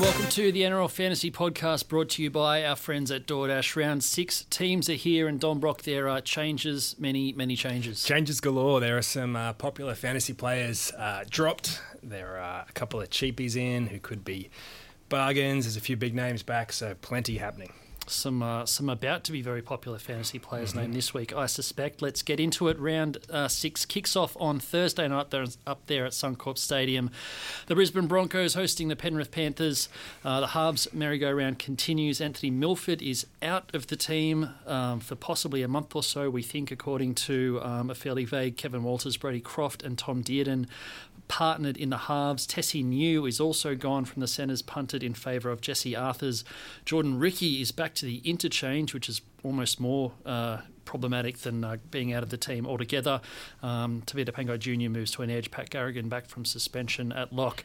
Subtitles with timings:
[0.00, 3.76] Welcome to the NRL Fantasy Podcast brought to you by our friends at DoorDash.
[3.76, 8.02] Round six teams are here, and Don Brock, there are changes, many, many changes.
[8.02, 8.80] Changes galore.
[8.80, 11.82] There are some uh, popular fantasy players uh, dropped.
[12.02, 14.48] There are a couple of cheapies in who could be
[15.10, 15.66] bargains.
[15.66, 17.74] There's a few big names back, so plenty happening
[18.10, 20.80] some uh, some about to be very popular fantasy players mm-hmm.
[20.80, 21.34] named this week.
[21.34, 22.02] I suspect.
[22.02, 22.78] Let's get into it.
[22.78, 25.30] Round uh, six kicks off on Thursday night.
[25.30, 27.10] There, up there at Suncorp Stadium.
[27.66, 29.88] The Brisbane Broncos hosting the Penrith Panthers.
[30.24, 32.20] Uh, the halves merry-go-round continues.
[32.20, 36.30] Anthony Milford is out of the team um, for possibly a month or so.
[36.30, 40.66] We think, according to um, a fairly vague Kevin Walters, Brodie Croft, and Tom Dearden
[41.28, 42.46] partnered in the halves.
[42.46, 46.44] Tesi Niu is also gone from the centres, punted in favour of Jesse Arthurs.
[46.84, 51.76] Jordan Riki is back to the interchange, which is almost more uh, problematic than uh,
[51.90, 53.20] being out of the team altogether.
[53.62, 54.90] Um, Tevita Pangai Jr.
[54.90, 55.50] moves to an edge.
[55.50, 57.64] Pat Carrigan back from suspension at lock.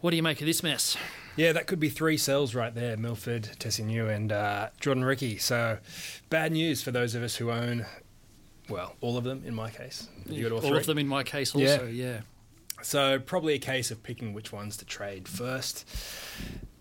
[0.00, 0.96] What do you make of this mess?
[1.36, 5.36] Yeah, that could be three cells right there Milford, Tesi Niu, and uh, Jordan Riki.
[5.38, 5.78] So
[6.28, 7.86] bad news for those of us who own
[8.68, 10.08] well, all of them in my case.
[10.30, 12.04] all, all of them in my case also, yeah.
[12.04, 12.20] yeah.
[12.82, 15.88] So probably a case of picking which ones to trade first.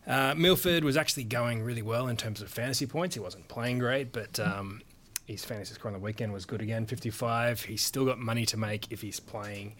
[0.08, 3.16] Uh, Milford was actually going really well in terms of fantasy points.
[3.16, 4.82] He wasn't playing great, but um,
[5.26, 7.62] his fantasy score on the weekend was good again, 55.
[7.62, 9.76] He's still got money to make if he's playing.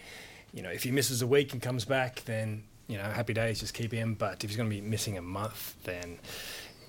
[0.54, 3.60] You know, if he misses a week and comes back, then you know, happy days,
[3.60, 4.16] just keep him.
[4.16, 6.20] But if he's going to be missing a month, then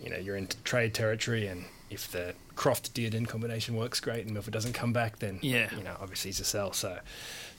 [0.03, 1.47] you know you're in trade territory.
[1.47, 5.69] And if the Croft Dearden combination works great and Milford doesn't come back, then yeah,
[5.77, 6.73] you know, obviously he's a sell.
[6.73, 6.99] So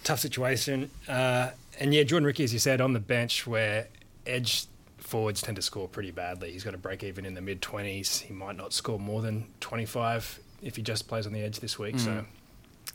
[0.04, 0.90] tough situation.
[1.08, 3.88] Uh, and yeah, Jordan Riki, as you said, on the bench where
[4.26, 4.66] edge
[4.98, 6.52] forwards tend to score pretty badly.
[6.52, 8.22] He's got to break even in the mid 20s.
[8.22, 11.78] He might not score more than 25 if he just plays on the edge this
[11.78, 11.96] week.
[11.96, 12.00] Mm.
[12.00, 12.26] So,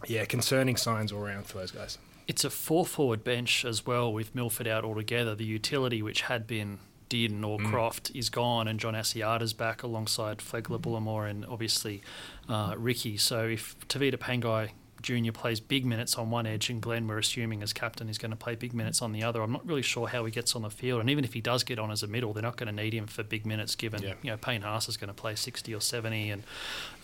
[0.07, 1.99] yeah, concerning signs all around for those guys.
[2.27, 5.35] It's a four forward bench as well with Milford out altogether.
[5.35, 7.71] The utility, which had been Dearden or mm.
[7.71, 12.03] Croft, is gone, and John Asiata's back alongside Flegler Bullemor and obviously
[12.49, 13.17] uh, Riki.
[13.17, 14.71] So if Tevita Pangai
[15.03, 18.31] Junior plays big minutes on one edge, and Glenn, we're assuming as captain, is going
[18.31, 19.41] to play big minutes on the other.
[19.41, 21.63] I'm not really sure how he gets on the field, and even if he does
[21.63, 23.77] get on as a middle, they're not going to need him for big minutes.
[23.77, 24.15] Given yeah.
[24.23, 26.43] you know Payne Haas is going to play 60 or 70, and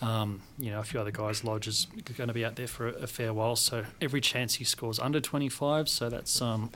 [0.01, 2.89] um, you know a few other guys, Lodge is going to be out there for
[2.89, 3.55] a, a, fair while.
[3.55, 6.71] So every chance he scores under 25, so that's um,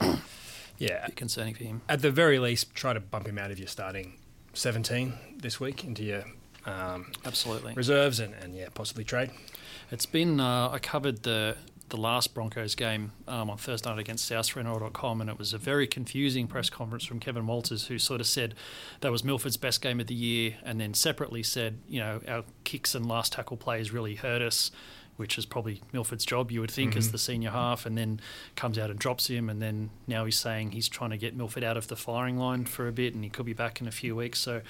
[0.78, 1.82] yeah concerning for him.
[1.88, 4.18] At the very least, try to bump him out if you're starting
[4.54, 6.24] 17 this week into your
[6.66, 9.30] um, absolutely reserves and, and yeah possibly trade.
[9.90, 11.56] It's been uh, I covered the
[11.88, 15.86] the last Broncos game um, on Thursday night against South and it was a very
[15.86, 18.54] confusing press conference from Kevin Walters, who sort of said
[19.00, 22.44] that was Milford's best game of the year, and then separately said, you know, our
[22.64, 24.70] kicks and last tackle plays really hurt us
[25.18, 26.98] which is probably Milford's job, you would think, mm-hmm.
[26.98, 28.20] as the senior half, and then
[28.56, 29.50] comes out and drops him.
[29.50, 32.64] And then now he's saying he's trying to get Milford out of the firing line
[32.64, 34.38] for a bit, and he could be back in a few weeks.
[34.38, 34.62] So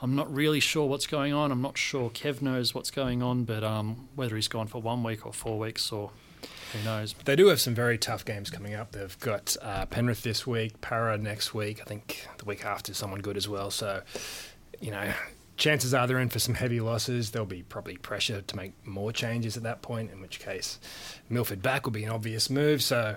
[0.00, 1.52] I'm not really sure what's going on.
[1.52, 5.02] I'm not sure Kev knows what's going on, but um, whether he's gone for one
[5.02, 6.10] week or four weeks or
[6.72, 7.14] who knows?
[7.24, 8.92] They do have some very tough games coming up.
[8.92, 11.80] They've got uh, Penrith this week, Para next week.
[11.80, 13.70] I think the week after someone good as well.
[13.70, 14.02] So,
[14.80, 15.12] you know,
[15.56, 17.30] chances are they're in for some heavy losses.
[17.30, 20.78] There'll be probably pressure to make more changes at that point, in which case
[21.28, 22.82] Milford back will be an obvious move.
[22.82, 23.16] So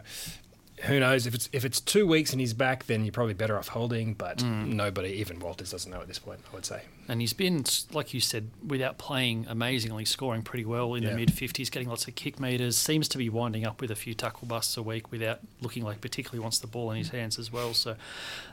[0.84, 3.58] who knows if it's if it's two weeks and he's back, then you're probably better
[3.58, 4.14] off holding.
[4.14, 4.68] But mm.
[4.68, 6.42] nobody, even Walters, doesn't know at this point.
[6.52, 6.82] I would say.
[7.08, 7.64] And he's been,
[7.94, 11.12] like you said, without playing amazingly, scoring pretty well in yeah.
[11.12, 12.78] the mid 50s, getting lots of kick meters.
[12.78, 16.02] Seems to be winding up with a few tackle busts a week without looking like
[16.02, 17.76] particularly wants the ball in his hands as well.
[17.76, 17.96] So,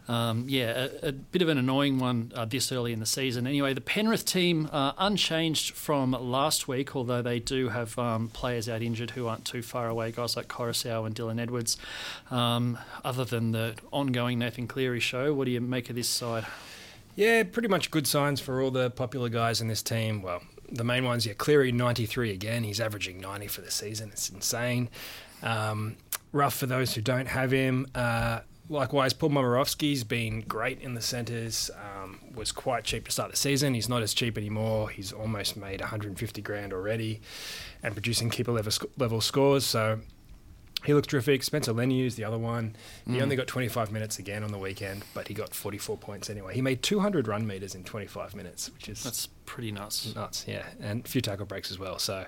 [0.07, 3.47] um, yeah, a, a, bit of an annoying one uh, this early in the season.
[3.47, 8.69] Anyway, the Penrith team uh, unchanged from last week, although they do have um, players
[8.69, 11.79] out injured who aren't too far away, guys like Koroisau and Dylan Edwards.
[12.31, 16.47] Um, other than the ongoing Nathan Cleary show, what do you make of this side?
[17.15, 20.23] Yeah, pretty much good signs for all the popular guys in this team.
[20.23, 22.65] Well, the main ones, yeah, Cleary 93 again.
[22.65, 24.11] He's averaging 90 for the season.
[24.11, 24.89] It's insane.
[25.43, 25.97] Um,
[26.33, 27.87] rough for those who don't have him.
[27.95, 31.71] Uh, likewise, Paul Momirovski's been great in the centres.
[31.77, 33.75] Um, was quite cheap to start the season.
[33.75, 34.89] He's not as cheap anymore.
[34.89, 37.21] He's almost made 150 grand already,
[37.83, 39.67] and producing keeper level, level scores.
[39.67, 40.01] So
[40.85, 41.43] he looks terrific.
[41.43, 42.77] Spencer is the other one.
[43.07, 43.23] He mm.
[43.23, 46.55] only got 25 minutes again on the weekend, but he got 44 points anyway.
[46.55, 50.15] He made 200 run meters in 25 minutes, which is that's pretty nuts.
[50.15, 51.99] Nuts, yeah, and a few tackle breaks as well.
[51.99, 52.27] So,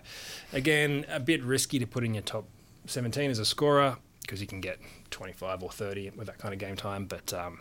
[0.52, 2.46] again, a bit risky to put in your top
[2.86, 4.78] 17 as a scorer because you can get
[5.10, 7.32] 25 or 30 with that kind of game time, but.
[7.32, 7.60] Um,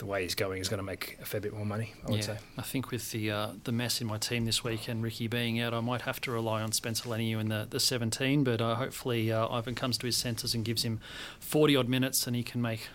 [0.00, 1.92] the way he's going is going to make a fair bit more money.
[2.06, 2.38] I would yeah, say.
[2.58, 5.60] I think with the uh, the mess in my team this week and Riki being
[5.60, 8.42] out, I might have to rely on Spencer Leniu in the, the 17.
[8.42, 11.00] But uh, hopefully uh, Ivan comes to his senses and gives him
[11.38, 12.88] 40 odd minutes, and he can make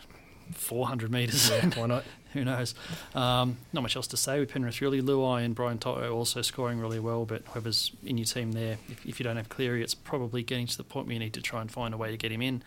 [0.51, 1.49] 400 meters.
[1.49, 2.03] Yeah, why not?
[2.35, 2.75] who knows?
[3.15, 5.01] Um, not much else to say with Penrith really.
[5.01, 9.05] Luai and Brian To'o also scoring really well, but whoever's in your team there, if,
[9.05, 11.41] if, you don't have Cleary, it's probably getting to the point where you need to
[11.41, 12.61] try and find a way to get him in.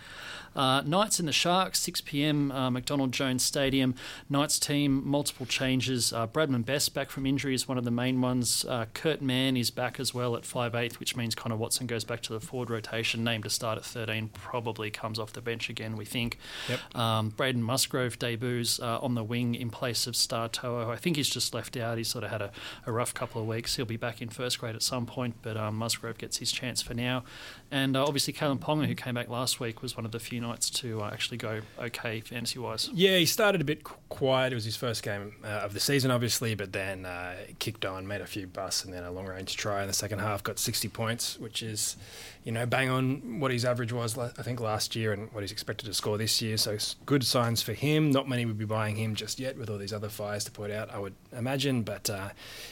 [0.56, 2.50] Uh, Knights and the Sharks, 6 p.m.
[2.50, 3.94] Uh, McDonald Jones Stadium.
[4.28, 6.12] Knights team, multiple changes.
[6.12, 8.64] Uh, Bradman Best back from injury is one of the main ones.
[8.64, 12.22] Uh, Kurt Mann is back as well at 5'8", which means Connor Watson goes back
[12.22, 13.22] to the forward rotation.
[13.22, 16.38] Named to start at 13, probably comes off the bench again, we think.
[16.68, 16.96] Yep.
[16.96, 20.90] Um, Braden Musgrove debuts uh, on the wing in place of Star To'o.
[20.90, 21.98] I think he's just left out.
[21.98, 22.50] He's sort of had a,
[22.86, 23.76] a, rough couple of weeks.
[23.76, 26.82] He'll be back in first grade at some point, but um, Musgrove gets his chance
[26.82, 27.24] for now.
[27.70, 30.40] And uh, obviously, Kalyn Ponga, who came back last week, was one of the few
[30.40, 32.88] Knights to uh, actually go okay fantasy wise.
[32.92, 34.52] Yeah, he started a bit quiet.
[34.52, 38.06] It was his first game uh, of the season, obviously, but then uh, kicked on,
[38.06, 40.42] made a few busts, and then a long range try in the second half.
[40.42, 41.96] Got 60 points, which is,
[42.48, 45.52] you know, bang on what his average was, I think, last year and what he's
[45.52, 46.56] expected to score this year.
[46.56, 48.10] So good signs for him.
[48.10, 50.70] Not many would be buying him just yet with all these other fires to put
[50.70, 52.30] out, I would imagine, but uh,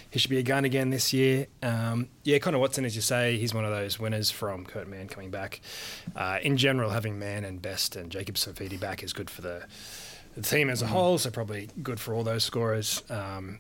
[0.09, 1.49] he should be a gun again this year.
[1.63, 5.09] Um, yeah, Connor Watson, as you say, he's one of those winners from Kurt Mann
[5.09, 5.61] coming back.
[6.17, 9.67] Uh, in general, having Mann and Best and Jacob Saifiti back is good for the,
[10.37, 13.03] the team as a whole, so probably good for all those scorers.
[13.11, 13.59] Um,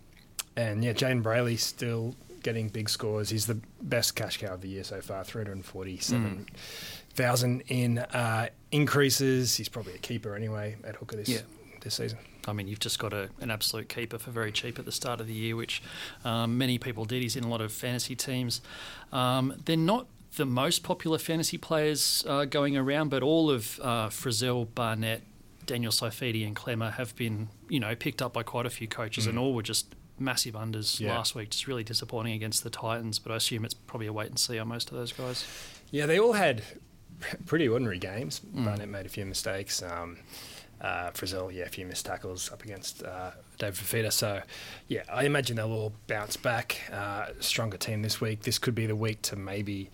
[0.56, 3.28] and yeah, Jayden Brailey still getting big scores.
[3.28, 6.46] He's the best cash cow of the year so far, 347,000
[7.60, 7.64] mm.
[7.68, 9.56] in uh, increases.
[9.56, 11.40] He's probably a keeper anyway at hooker this, yeah.
[11.80, 12.18] this season.
[12.46, 15.20] I mean, you've just got a, an absolute keeper for very cheap at the start
[15.20, 15.82] of the year, which
[16.24, 17.20] um, many people did.
[17.20, 18.60] He's in a lot of fantasy teams.
[19.10, 20.06] Um, they're not
[20.36, 25.22] the most popular fantasy players uh, going around, but all of uh, Frizzell, Barnett,
[25.66, 29.26] Daniel Saifiti, and Klemmer have been, you know, picked up by quite a few coaches,
[29.26, 29.30] mm.
[29.30, 31.14] and all were just massive unders yeah.
[31.14, 31.50] last week.
[31.50, 34.58] Just really disappointing against the Titans, but I assume it's probably a wait and see
[34.58, 35.46] on most of those guys.
[35.90, 36.62] Yeah, they all had
[37.46, 38.40] pretty ordinary games.
[38.54, 38.64] Mm.
[38.64, 39.82] Barnett made a few mistakes.
[39.82, 40.18] Um,
[40.80, 44.12] uh, Frizzell, yeah, a few missed tackles up against uh, David Fifita.
[44.12, 44.42] So,
[44.88, 46.80] yeah, I imagine they'll all bounce back.
[46.92, 48.42] Uh, stronger team this week.
[48.42, 49.90] This could be the week to maybe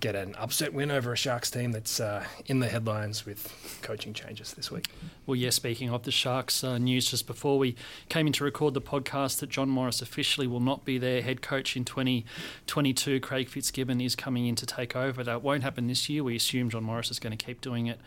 [0.00, 4.12] get an upset win over a Sharks team that's uh, in the headlines with coaching
[4.12, 4.86] changes this week.
[5.24, 7.76] Well, yeah, speaking of the Sharks uh, news, just before we
[8.08, 11.40] came in to record the podcast, that John Morris officially will not be their head
[11.40, 13.20] coach in 2022.
[13.20, 15.24] Craig Fitzgibbon is coming in to take over.
[15.24, 16.22] That won't happen this year.
[16.22, 17.98] We assume John Morris is going to keep doing it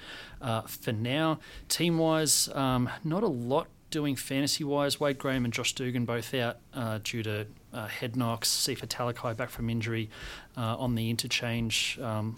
[0.42, 1.40] uh, for now.
[1.70, 5.00] Team wise, um, not a lot doing fantasy wise.
[5.00, 8.50] Wade Graham and Josh Dugan both out uh, due to uh, head knocks.
[8.50, 10.10] Sifa Talakai back from injury
[10.58, 12.00] uh, on the interchange.
[12.02, 12.38] Um,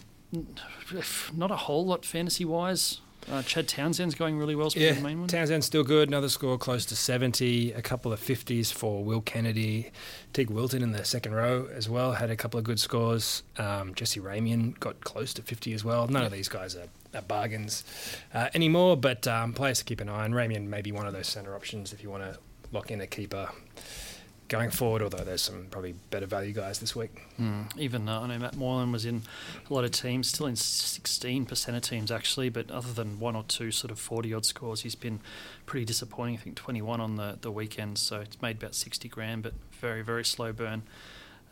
[1.33, 3.01] not a whole lot fantasy wise.
[3.29, 4.69] Uh, Chad Townsend's going really well.
[4.75, 5.27] Yeah, the main one.
[5.27, 6.07] Townsend's still good.
[6.07, 7.71] Another score close to 70.
[7.73, 9.91] A couple of 50s for Will Kennedy.
[10.33, 13.43] Teig Wilton in the second row as well had a couple of good scores.
[13.57, 16.07] Um, Jesse Ramien got close to 50 as well.
[16.07, 17.83] None of these guys are, are bargains
[18.33, 20.31] uh, anymore, but um, players to keep an eye on.
[20.31, 22.37] Ramien may be one of those centre options if you want to
[22.71, 23.49] lock in a keeper
[24.51, 27.21] going forward, although there's some probably better value guys this week.
[27.39, 27.77] Mm.
[27.79, 29.21] Even uh, I know Matt Moylan was in
[29.69, 33.43] a lot of teams, still in 16% of teams actually, but other than one or
[33.43, 35.21] two sort of 40 odd scores, he's been
[35.65, 36.35] pretty disappointing.
[36.35, 40.01] I think 21 on the, the weekend, so it's made about 60 grand, but very,
[40.01, 40.83] very slow burn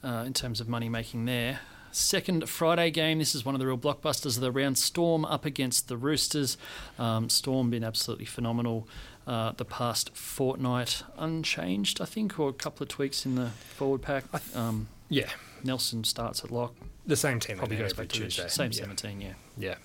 [0.04, 1.62] uh, in terms of money making there.
[1.92, 3.20] Second Friday game.
[3.20, 4.78] This is one of the real blockbusters of the round.
[4.78, 6.58] Storm up against the Roosters.
[6.98, 8.88] Um, Storm been absolutely phenomenal
[9.28, 14.02] uh, the past fortnight, unchanged, I think, or a couple of tweaks in the forward
[14.02, 14.24] pack.
[14.56, 15.30] Um, yeah,
[15.64, 16.74] Nelson starts at lock.
[17.06, 18.48] The same team probably goes back to Tuesday.
[18.48, 18.78] same yeah.
[18.80, 19.22] seventeen.
[19.22, 19.76] Yeah, yeah,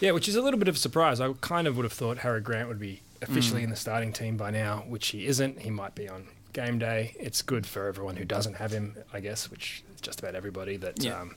[0.00, 0.10] yeah.
[0.12, 1.20] Which is a little bit of a surprise.
[1.20, 3.64] I kind of would have thought Harry Grant would be officially mm.
[3.64, 5.60] in the starting team by now, which he isn't.
[5.60, 7.16] He might be on game day.
[7.18, 10.76] It's good for everyone who doesn't have him, I guess, which is just about everybody
[10.78, 11.02] that.
[11.02, 11.20] Yeah.
[11.20, 11.36] Um,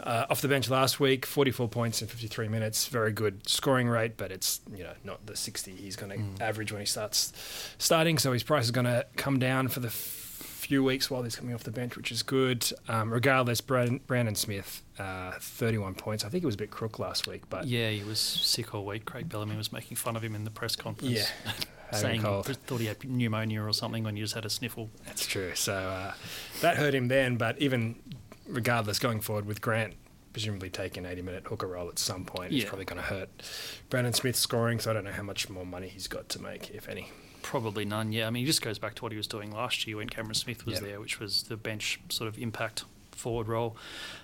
[0.00, 2.86] uh, off the bench last week, 44 points in 53 minutes.
[2.86, 6.40] Very good scoring rate, but it's you know not the 60 he's going to mm.
[6.40, 7.32] average when he starts
[7.78, 8.16] starting.
[8.18, 11.34] So his price is going to come down for the f- few weeks while he's
[11.34, 12.70] coming off the bench, which is good.
[12.88, 16.24] Um, regardless, Brandon, Brandon Smith, uh, 31 points.
[16.24, 18.84] I think it was a bit crook last week, but yeah, he was sick all
[18.84, 19.04] week.
[19.04, 21.12] Craig Bellamy was making fun of him in the press conference.
[21.44, 21.52] Yeah.
[21.92, 24.90] saying he thought he had pneumonia or something when you just had a sniffle.
[25.06, 25.54] That's true.
[25.54, 26.12] So uh,
[26.60, 27.96] that hurt him then, but even
[28.46, 29.94] regardless, going forward with Grant
[30.32, 32.60] presumably taking 80 minute hooker role at some point, yeah.
[32.60, 33.28] it's probably going to hurt
[33.90, 34.78] Brandon Smith scoring.
[34.78, 37.10] So I don't know how much more money he's got to make, if any.
[37.42, 38.12] Probably none.
[38.12, 40.08] Yeah, I mean, he just goes back to what he was doing last year when
[40.08, 43.76] Cameron Smith was there, which was the bench sort of impact forward role.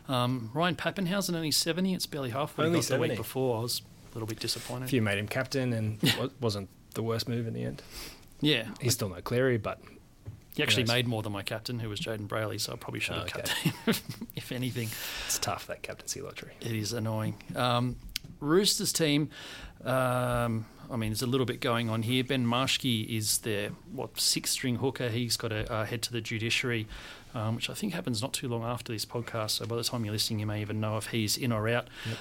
[0.08, 1.94] Um, Ryan Papenhuyzen only 70.
[1.94, 3.08] It's barely half what only he got 70.
[3.08, 3.58] the week before.
[3.58, 4.84] I was a little bit disappointed.
[4.84, 5.98] If you made him captain and
[6.40, 7.82] wasn't the worst move in the end.
[8.40, 8.68] Yeah.
[8.80, 9.80] He's still no Cleary, but
[10.54, 13.16] he actually made more than my captain, who was Jayden Brailey, so I probably should
[13.16, 13.42] have oh, okay.
[13.42, 13.94] kept him,
[14.36, 14.88] if anything.
[15.26, 16.52] It's tough, that captaincy lottery.
[16.60, 17.36] It is annoying.
[17.56, 17.96] Um,
[18.40, 19.30] Roosters team,
[19.84, 22.22] um, I mean, there's a little bit going on here.
[22.22, 25.08] Ben Marschke is their what sixth string hooker.
[25.08, 26.86] He's got to uh, head to the judiciary,
[27.34, 29.50] um, which I think happens not too long after this podcast.
[29.50, 31.88] So by the time you're listening, you may even know if he's in or out.
[32.06, 32.18] Yep.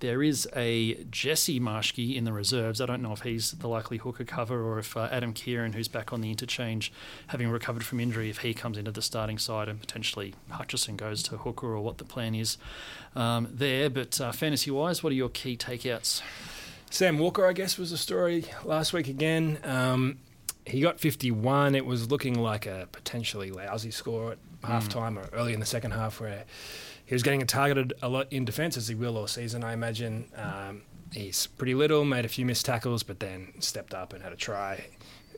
[0.00, 2.80] There is a Jesse Marschke in the reserves.
[2.80, 5.88] I don't know if he's the likely hooker cover or if uh, Adam Keighran, who's
[5.88, 6.90] back on the interchange,
[7.28, 11.22] having recovered from injury, if he comes into the starting side and potentially Hutchison goes
[11.24, 12.56] to hooker or what the plan is
[13.14, 13.90] um, there.
[13.90, 16.22] But uh, fantasy wise, what are your key takeouts?
[16.88, 19.58] Sam Walker, I guess, was the story last week again.
[19.62, 20.18] Um,
[20.64, 21.74] he got 51.
[21.74, 25.24] It was looking like a potentially lousy score at half time mm.
[25.24, 26.44] or early in the second half where
[27.10, 30.30] he was getting targeted a lot in defence as he will all season, I imagine.
[30.36, 34.32] Um, he's pretty little, made a few missed tackles, but then stepped up and had
[34.32, 34.86] a try.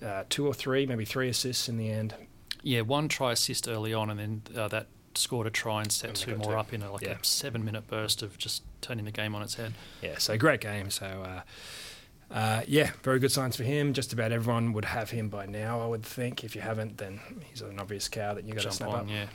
[0.05, 2.15] Uh, two or three, maybe three assists in the end.
[2.63, 6.09] Yeah, one try assist early on, and then uh, that scored a try and set
[6.11, 6.59] and two more two.
[6.59, 7.13] up in a, like yeah.
[7.13, 9.73] a seven minute burst of just turning the game on its head.
[10.03, 10.91] Yeah, so great game.
[10.91, 13.95] So, uh, uh, yeah, very good signs for him.
[13.95, 16.45] Just about everyone would have him by now, I would think.
[16.45, 19.09] If you haven't, then he's an obvious cow that you've got to snap on, up.
[19.09, 19.29] Yeah.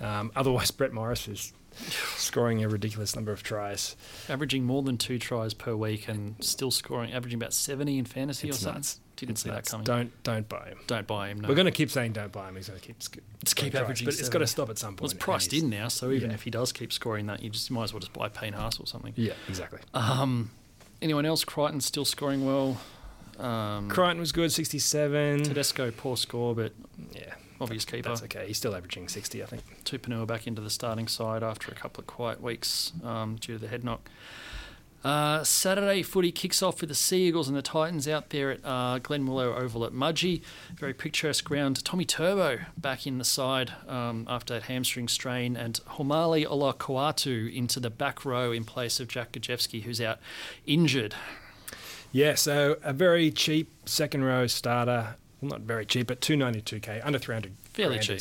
[0.00, 1.52] Um, otherwise, Brett Morris is
[2.16, 3.96] scoring a ridiculous number of tries,
[4.28, 8.48] averaging more than two tries per week, and still scoring, averaging about seventy in fantasy
[8.48, 8.78] it's or something.
[8.78, 9.00] Nuts.
[9.16, 9.70] Didn't it's see nuts.
[9.70, 9.84] that coming.
[9.84, 10.78] Don't don't buy him.
[10.86, 11.40] Don't buy him.
[11.40, 11.48] No.
[11.48, 12.56] We're going to keep saying don't buy him.
[12.56, 12.96] He's going to keep
[13.54, 15.02] keep averaging, but it's got to stop at some point.
[15.02, 16.34] Well, it's priced in now, so even yeah.
[16.34, 18.80] if he does keep scoring that, you just might as well just buy Payne Haas
[18.80, 19.12] or something.
[19.16, 19.80] Yeah, exactly.
[19.94, 20.50] Um,
[21.02, 21.44] anyone else?
[21.44, 22.78] Crichton still scoring well.
[23.38, 25.44] Um, Crichton was good, sixty-seven.
[25.44, 26.72] Tedesco poor score, but
[27.12, 28.08] yeah, obvious keeper.
[28.08, 28.46] That's okay.
[28.46, 29.62] He's still averaging 60, I think.
[29.84, 33.58] Tupouniua back into the starting side after a couple of quiet weeks um, due to
[33.58, 34.08] the head knock.
[35.02, 38.60] Uh, Saturday footy kicks off with the Sea Eagles and the Titans out there at
[38.64, 40.42] uh, Glenn Oval at Mudgee.
[40.76, 41.82] Very picturesque ground.
[41.84, 47.80] Tommy Turbo back in the side um, after that hamstring strain, and Haumole Olakau'atu into
[47.80, 50.18] the back row in place of Jack Gosiewski, who's out
[50.66, 51.14] injured.
[52.12, 57.18] Yeah, so a very cheap second row starter well, not very cheap, but 292k, under
[57.18, 57.52] 300.
[57.72, 58.20] Fairly cheap.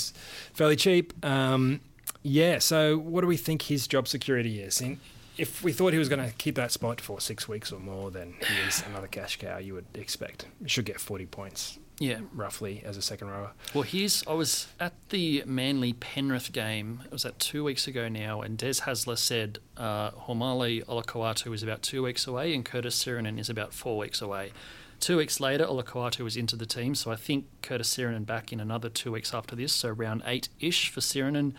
[0.54, 1.26] Fairly cheap.
[1.26, 1.82] Um,
[2.24, 4.82] yeah, so what do we think his job security is?
[4.82, 5.00] In,
[5.38, 8.12] if we thought he was going to keep that spot for six weeks or more,
[8.12, 10.46] then he is another cash cow you would expect.
[10.62, 11.80] He should get 40 points.
[12.00, 12.20] Yeah.
[12.34, 13.52] Roughly as a second rower.
[13.74, 17.02] Well, here's I was at the Manly Penrith game.
[17.06, 21.82] It was that two weeks ago now, and Des Hasler said uh, Olakau'atu is about
[21.82, 24.54] two weeks away, and Curtis Sironen is about four weeks away.
[25.00, 28.60] Two weeks later, Olakau'atu was into the team, so I think Curtis Sironen back in
[28.60, 31.53] another two weeks after this, so around eight ish for Sironen.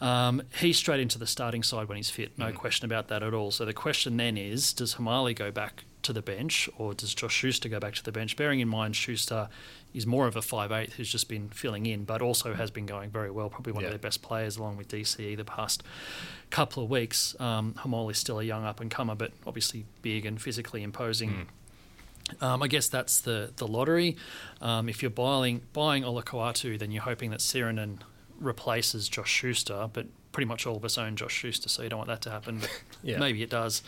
[0.00, 2.54] Um, he's straight into the starting side when he's fit, no mm.
[2.54, 3.52] question about that at all.
[3.52, 7.34] So the question then is does Haumole go back to the bench or does Josh
[7.34, 8.36] Schuster go back to the bench?
[8.36, 9.48] Bearing in mind, Schuster
[9.94, 13.10] is more of a 5'8 who's just been filling in, but also has been going
[13.10, 13.88] very well, probably one yeah.
[13.88, 15.84] of their best players along with DCE the past
[16.50, 17.38] couple of weeks.
[17.38, 17.74] Um,
[18.10, 21.30] is still a young up and comer, but obviously big and physically imposing.
[21.30, 21.46] Mm.
[22.40, 24.16] Um, I guess that's the the lottery.
[24.60, 27.98] Um, if you're buying buying Olakau'atu, then you're hoping that Sironen
[28.38, 31.98] replaces Josh Schuster, but pretty much all of us own Josh Schuster, so you don't
[31.98, 32.58] want that to happen.
[32.60, 32.70] But
[33.02, 33.18] yeah.
[33.18, 33.82] maybe it does.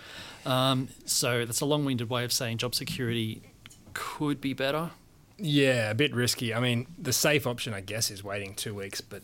[0.44, 3.42] Um, so that's a long-winded way of saying job security
[3.94, 4.90] could be better.
[5.38, 6.54] Yeah, a bit risky.
[6.54, 9.00] I mean, the safe option, I guess, is waiting two weeks.
[9.00, 9.22] But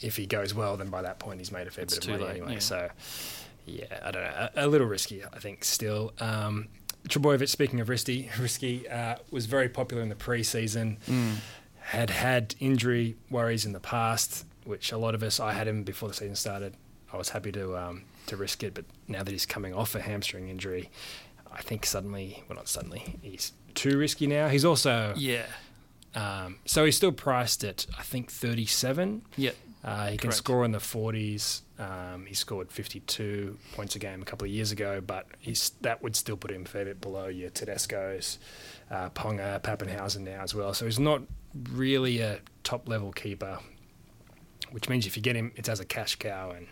[0.00, 2.10] if he goes well, then by that point he's made a fair it's bit of
[2.12, 2.52] money late, anyway.
[2.54, 2.58] Yeah.
[2.60, 2.88] So
[3.66, 5.64] yeah, I don't know, a, a, little risky, I think.
[5.64, 6.12] Still.
[6.20, 6.68] Um,
[7.08, 10.98] Trbojevic, speaking of risky, risky uh, was very popular in the preseason.
[11.08, 11.36] Mm.
[11.80, 15.38] Had had injury worries in the past, which a lot of us.
[15.38, 16.74] I had him before the season started.
[17.12, 20.00] I was happy to um, to risk it, but now that he's coming off a
[20.00, 20.90] hamstring injury,
[21.52, 24.48] I think suddenly, well, not suddenly, he's too risky now.
[24.48, 25.44] He's also yeah.
[26.14, 29.22] Um, so he's still priced at I think thirty seven.
[29.36, 29.54] Yep.
[29.84, 30.20] Uh, he Correct.
[30.22, 31.60] can score in the 40s.
[31.78, 35.26] Um, he scored 52 points a game a couple of years ago, but
[35.80, 38.38] that would still put him a fair bit below your Tedesco's,
[38.90, 40.72] uh, Ponga, Papenhuyzen now as well.
[40.72, 41.22] So he's not
[41.72, 43.58] really a top level keeper,
[44.70, 46.68] which means if you get him, it's as a cash cow, and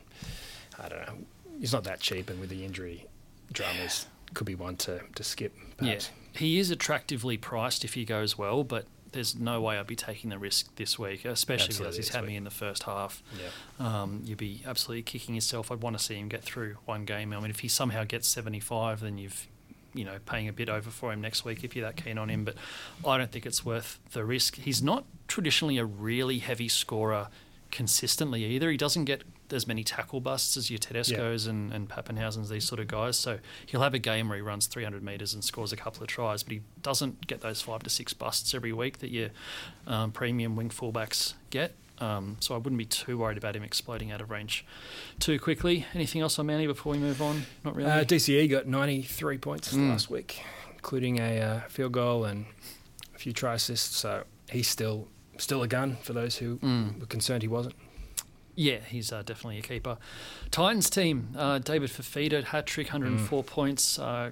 [0.78, 1.14] I don't know,
[1.58, 3.06] he's not that cheap, and with the injury
[3.52, 5.52] dramas, could be one to, to skip.
[5.78, 6.10] Perhaps.
[6.32, 9.96] Yeah, he is attractively priced if he goes well, but there's no way I'd be
[9.96, 13.22] taking the risk this week, especially absolutely because he's had me in the first half.
[13.38, 14.02] Yeah.
[14.02, 15.70] Um, you'd be absolutely kicking yourself.
[15.70, 17.32] I'd want to see him get through one game.
[17.32, 19.46] I mean, if he somehow gets 75, then you've
[19.94, 22.28] you know paying a bit over for him next week if you're that keen on
[22.30, 22.44] him.
[22.44, 22.56] But
[23.06, 24.56] I don't think it's worth the risk.
[24.56, 27.28] He's not traditionally a really heavy scorer
[27.70, 28.70] consistently either.
[28.70, 31.50] He doesn't get as many tackle busts as your Tedesco's yeah.
[31.50, 33.16] and, and Papenhuyzen's, these sort of guys.
[33.16, 36.08] So he'll have a game where he runs 300 metres and scores a couple of
[36.08, 39.28] tries, but he doesn't get those five to six busts every week that your
[39.86, 41.74] um, premium wing fullbacks get.
[41.98, 44.64] Um, so I wouldn't be too worried about him exploding out of range
[45.20, 45.86] too quickly.
[45.94, 47.42] Anything else on Manly before we move on?
[47.64, 47.88] Not really.
[47.90, 49.90] Uh, DCE got 93 points Mm.
[49.90, 50.42] last week,
[50.72, 52.46] including a uh, field goal and
[53.14, 53.96] a few try assists.
[53.96, 55.06] So he's still
[55.38, 56.98] still a gun for those who Mm.
[56.98, 57.76] were concerned he wasn't.
[58.54, 59.96] Yeah, he's uh, definitely a keeper.
[60.50, 63.98] Titans team, uh, David Fifita, hat trick, 104 points.
[63.98, 64.30] Uh,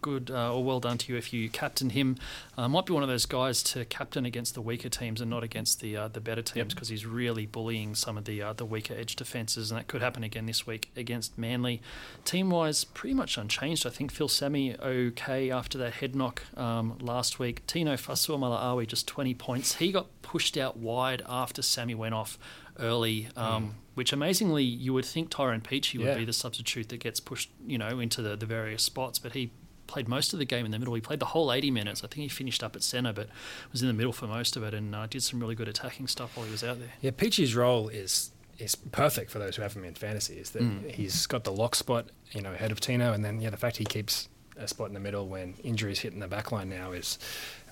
[0.00, 2.16] good uh, or well done to you if you captain him.
[2.56, 5.42] Uh, might be one of those guys to captain against the weaker teams and not
[5.42, 8.64] against the uh, the better teams because he's really bullying some of the uh, the
[8.64, 11.80] weaker edge defenses, and that could happen again this week against Manly.
[12.24, 13.86] Team wise, pretty much unchanged.
[13.86, 17.66] I think Phil Sami okay after that head knock um, last week.
[17.66, 19.74] Tino Fa'asuamaleaui just 20 points.
[19.76, 22.38] He got pushed out wide after Sami went off
[22.78, 26.14] early, um, which amazingly you would think Tyrone Peachey would Yeah.
[26.16, 29.50] be the substitute that gets pushed, you know, into the, the various spots, but he
[29.88, 30.94] played most of the game in the middle.
[30.94, 32.04] He played the whole 80 minutes.
[32.04, 33.28] I think he finished up at centre, but
[33.72, 36.06] was in the middle for most of it and uh, did some really good attacking
[36.06, 36.90] stuff while he was out there.
[37.00, 40.34] Yeah, Peachey's role is is perfect for those who have him in fantasy.
[40.34, 40.90] Is that Mm.
[40.92, 43.76] he's got the lock spot, you know, ahead of Tino, and then yeah, the fact
[43.78, 46.90] he keeps a spot in the middle when injuries hit in the back line now
[46.92, 47.18] is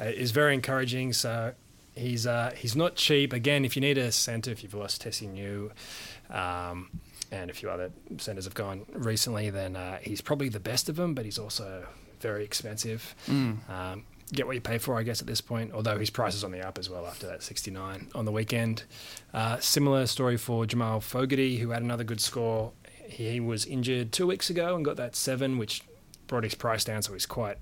[0.00, 1.12] uh, is very encouraging.
[1.12, 1.54] So
[1.96, 3.32] he's uh, he's not cheap.
[3.32, 5.72] Again, if you need a centre, if you've lost Tesi Niu.
[6.30, 6.90] Um,
[7.32, 10.94] and a few other centres have gone recently, then uh, he's probably the best of
[10.94, 11.84] them, but he's also
[12.20, 13.14] very expensive.
[13.28, 13.68] Mm.
[13.70, 15.72] Um, get what you pay for, I guess, at this point.
[15.72, 18.82] Although his price is on the up as well after that 69 on the weekend.
[19.32, 22.72] Uh, similar story for Jamal Fogarty, who had another good score.
[23.08, 25.82] He was injured two weeks ago and got that seven, which
[26.26, 27.56] brought his price down, so he's quite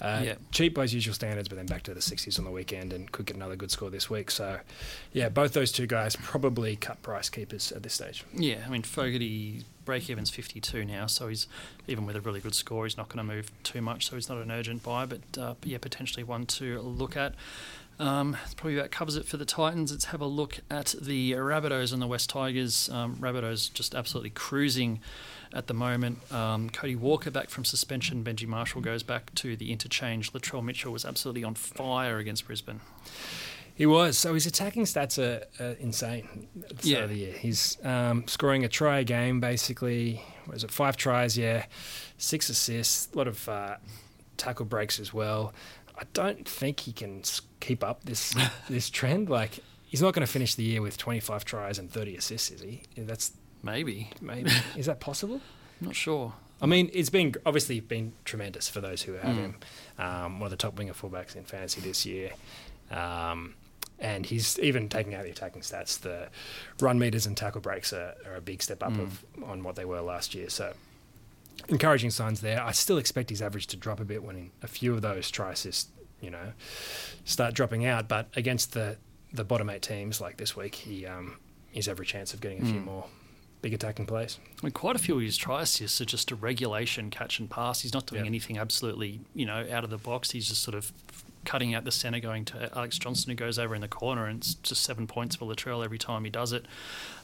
[0.00, 0.34] uh, Yeah.
[0.52, 3.12] cheap by his usual standards, but then back to the 60s on the weekend and
[3.12, 4.30] could get another good score this week.
[4.30, 4.60] So,
[5.12, 8.24] yeah, both those two guys probably cut price keepers at this stage.
[8.34, 11.48] Yeah, I mean, Fogarty break even's 52 now, so he's
[11.88, 14.28] even with a really good score, he's not going to move too much, so he's
[14.28, 17.34] not an urgent buy, but uh, yeah, potentially one to look at.
[17.98, 19.90] Um, probably about covers it for the Titans.
[19.90, 22.88] Let's have a look at the Rabbitohs and the West Tigers.
[22.88, 25.00] Um, Rabbitohs just absolutely cruising
[25.52, 26.20] at the moment.
[26.32, 28.22] Um, Cody Walker back from suspension.
[28.22, 30.32] Benji Marshall goes back to the interchange.
[30.32, 32.78] Latrell Mitchell was absolutely on fire against Brisbane.
[33.80, 34.18] He was.
[34.18, 36.48] So his attacking stats are, are insane.
[36.68, 36.98] At the start Yeah.
[37.04, 37.32] of the year.
[37.32, 40.20] He's um, scoring a try a game, basically.
[40.44, 40.70] What is it?
[40.70, 41.64] Five tries, yeah.
[42.18, 43.08] Six assists.
[43.14, 43.76] A lot of uh,
[44.36, 45.54] tackle breaks as well.
[45.98, 47.22] I don't think he can
[47.60, 48.34] keep up this
[48.68, 49.30] this trend.
[49.30, 52.60] Like, he's not going to finish the year with 25 tries and 30 assists, is
[52.60, 52.82] he?
[52.98, 54.10] That's Maybe.
[54.20, 54.50] maybe.
[54.76, 55.40] is that possible?
[55.80, 56.34] I'm not sure.
[56.60, 59.38] I mean, it's been obviously been tremendous for those who have Mm.
[59.38, 59.56] him.
[59.98, 62.32] Um, one of the top winger fullbacks in fantasy this year.
[62.90, 63.54] Um,
[64.00, 66.00] and he's even taking out the attacking stats.
[66.00, 66.28] The
[66.80, 69.00] run meters and tackle breaks are, are a big step up Mm.
[69.02, 70.48] of on what they were last year.
[70.48, 70.72] So
[71.68, 72.62] encouraging signs there.
[72.62, 75.52] I still expect his average to drop a bit when a few of those try
[75.52, 76.52] assists, you know,
[77.24, 78.08] start dropping out.
[78.08, 78.96] But against the
[79.32, 81.36] the bottom eight teams like this week, he um,
[81.70, 82.84] he's every chance of getting a few Mm.
[82.84, 83.06] more
[83.62, 84.38] big attacking plays.
[84.62, 87.48] I mean, quite a few of his try assists are just a regulation catch and
[87.50, 87.82] pass.
[87.82, 88.28] He's not doing Yeah.
[88.28, 90.30] anything absolutely, you know, out of the box.
[90.30, 90.90] He's just sort of
[91.44, 94.40] cutting out the centre, going to Alex Johnson, who goes over in the corner, and
[94.40, 96.66] it's just seven points for Latrell every time he does it.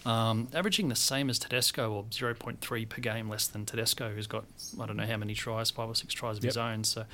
[0.04, 4.44] Um, averaging the same as Tedesco, or 0.3 per game less than Tedesco, who's got,
[4.80, 6.84] I don't know how many tries, five or six tries of his own.
[6.84, 7.04] So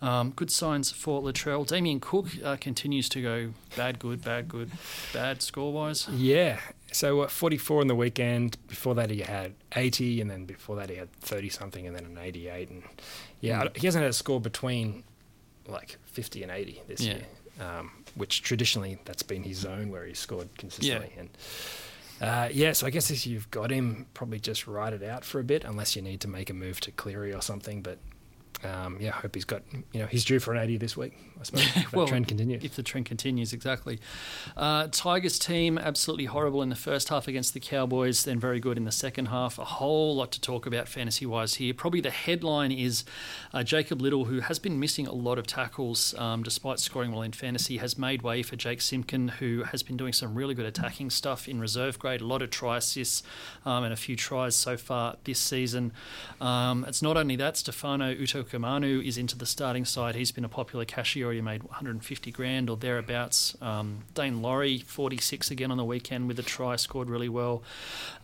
[0.00, 1.66] um, good signs for Latrell.
[1.66, 4.70] Damien Cook uh, continues to go bad, good, bad, good,
[5.12, 6.08] bad score wise.
[6.08, 6.58] Yeah.
[6.92, 8.56] So uh, 44 in the weekend.
[8.66, 12.06] Before that, he had 80, and then before that, he had 30 something, and then
[12.06, 12.70] an 88.
[12.70, 12.82] And
[13.40, 13.76] yeah, Mm.
[13.76, 15.04] he hasn't had a score between
[15.70, 17.14] like 50 and 80 this Yeah.
[17.14, 17.26] year,
[17.60, 21.12] um, which traditionally that's been his zone where he's scored consistently.
[21.18, 21.28] And
[22.20, 25.40] uh, yeah, so I guess if you've got him, probably just ride it out for
[25.40, 27.80] a bit, unless you need to make a move to Cleary or something.
[27.82, 27.98] But
[28.64, 31.16] um, yeah, I hope he's got you know he's due for an 80 this week.
[31.40, 32.62] I suppose if that Well, trend continues.
[32.62, 33.98] If the trend continues, exactly.
[34.56, 38.76] Uh, Tigers team absolutely horrible in the first half against the Cowboys, then very good
[38.76, 39.58] in the second half.
[39.58, 41.72] A whole lot to talk about fantasy wise here.
[41.72, 43.04] Probably the headline is
[43.54, 47.22] uh, Jacob Liddle, who has been missing a lot of tackles um, despite scoring well
[47.22, 50.66] in fantasy, has made way for Jake Simpkin, who has been doing some really good
[50.66, 52.20] attacking stuff in reserve grade.
[52.20, 53.22] A lot of try assists
[53.64, 55.92] um, and a few tries so far this season.
[56.40, 58.10] Um, it's not only that, Stefano
[58.50, 60.14] Utoikamanu is into the starting side.
[60.14, 63.56] He's been a popular cashier, already made 150 grand or thereabouts.
[63.60, 67.62] Um, Daine Laurie, 46 again on the weekend with a try, scored really well.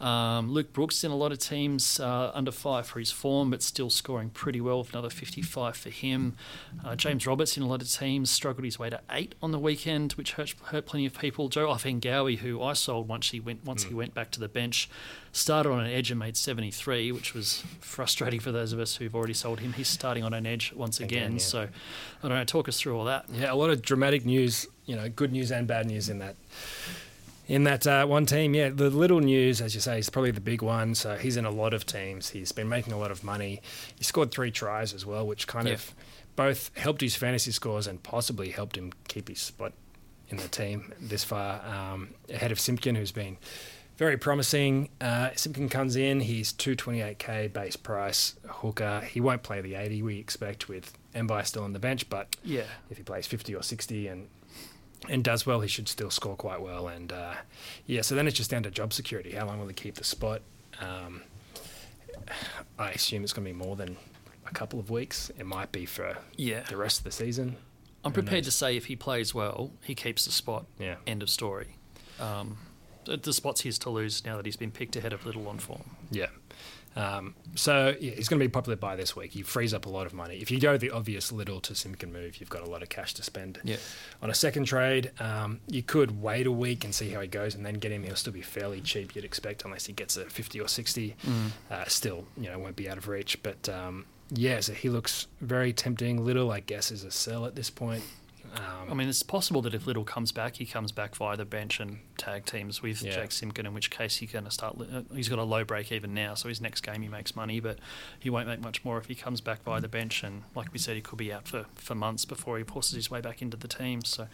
[0.01, 3.63] Um, Luke Brooks in a lot of teams uh, under five for his form, but
[3.63, 6.37] still scoring pretty well with another 55 for him.
[6.85, 9.59] Uh, James Roberts in a lot of teams struggled his way to eight on the
[9.59, 11.49] weekend, which hurt, hurt plenty of people.
[11.49, 14.89] Joe Ofahengaue, who I sold once he went once he went back to the bench,
[15.37, 19.15] started on an edge and made 73, which was frustrating for those of us who've
[19.15, 19.73] already sold him.
[19.75, 21.19] He's starting on an edge once again.
[21.19, 21.39] Again, yeah.
[21.39, 22.45] So I don't know.
[22.45, 23.27] Talk us through all that.
[23.33, 26.37] Yeah, a lot of dramatic news, you know, good news and bad news in that
[27.49, 28.55] in that uh, one team.
[28.55, 30.95] Yeah, the Liddle news, as you say, is probably the big one.
[30.95, 32.31] So he's in a lot of teams.
[32.31, 33.61] He's been making a lot of money.
[33.97, 35.75] He scored three tries as well, which kind Yeah.
[35.75, 35.95] of
[36.35, 39.73] both helped his fantasy scores and possibly helped him keep his spot
[40.29, 43.37] in the team this far, um, ahead of Simpkin, who's been
[43.97, 44.89] very promising.
[45.01, 49.01] Uh, Simpkin comes in, he's 228k base price hooker.
[49.11, 52.65] He won't play the 80 we expect with Mbye still on the bench, but Yeah.
[52.91, 54.29] if he plays 50 or 60 and
[55.11, 56.89] and does well, he should still score quite well.
[56.89, 57.35] And uh,
[57.87, 59.33] yeah, so then it's just down to job security.
[59.33, 60.41] How long will he keep the spot?
[60.81, 61.23] Um,
[62.79, 63.97] I assume it's going to be more than
[64.47, 65.31] a couple of weeks.
[65.39, 66.63] It might be for Yeah.
[66.63, 67.57] the rest of the season.
[68.05, 70.67] I'm prepared to say if he plays well, he keeps the spot.
[70.79, 70.97] Yeah.
[71.07, 71.77] End of story.
[72.19, 72.57] Um,
[73.07, 75.85] the, spot's his to lose now that he's been picked ahead of Liddle on form.
[76.11, 76.27] Yeah.
[76.97, 79.33] Um, so yeah, he's going to be popular by this week.
[79.33, 80.39] He frees up a lot of money.
[80.39, 83.13] If you go the obvious Liddle to Simpkin move, you've got a lot of cash
[83.15, 83.61] to spend.
[83.65, 83.77] Yeah.
[84.23, 87.55] On a second trade, um, you could wait a week and see how he goes,
[87.55, 88.03] and then get him.
[88.03, 91.17] He'll still be fairly cheap, you'd expect, unless he gets a fifty or sixty.
[91.71, 93.43] Uh, still, you know, won't be out of reach.
[93.43, 96.25] But um, yeah, so he looks very tempting.
[96.25, 98.05] Liddle, I guess, is a sell at this point.
[98.57, 101.45] Um, I mean, it's possible that if Liddle comes back, he comes back via the
[101.45, 103.13] bench and tag teams with Yeah.
[103.15, 104.77] Jake Simpkin, in which case he's going to start.
[104.81, 107.61] uh, He's got a low break even now, so his next game he makes money,
[107.61, 107.79] but
[108.19, 110.23] he won't make much more if he comes back via the bench.
[110.23, 113.11] And like we said, he could be out for, for months before he forces his
[113.11, 114.03] way back into the team.
[114.05, 114.29] So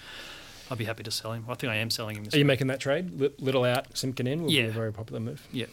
[0.71, 1.45] I'd be happy to sell him.
[1.49, 3.21] I think I am selling him this Are you making that trade?
[3.41, 4.65] Liddle out, Simpkin in will be Yeah.
[4.65, 5.47] a very popular move.
[5.53, 5.67] Yeah.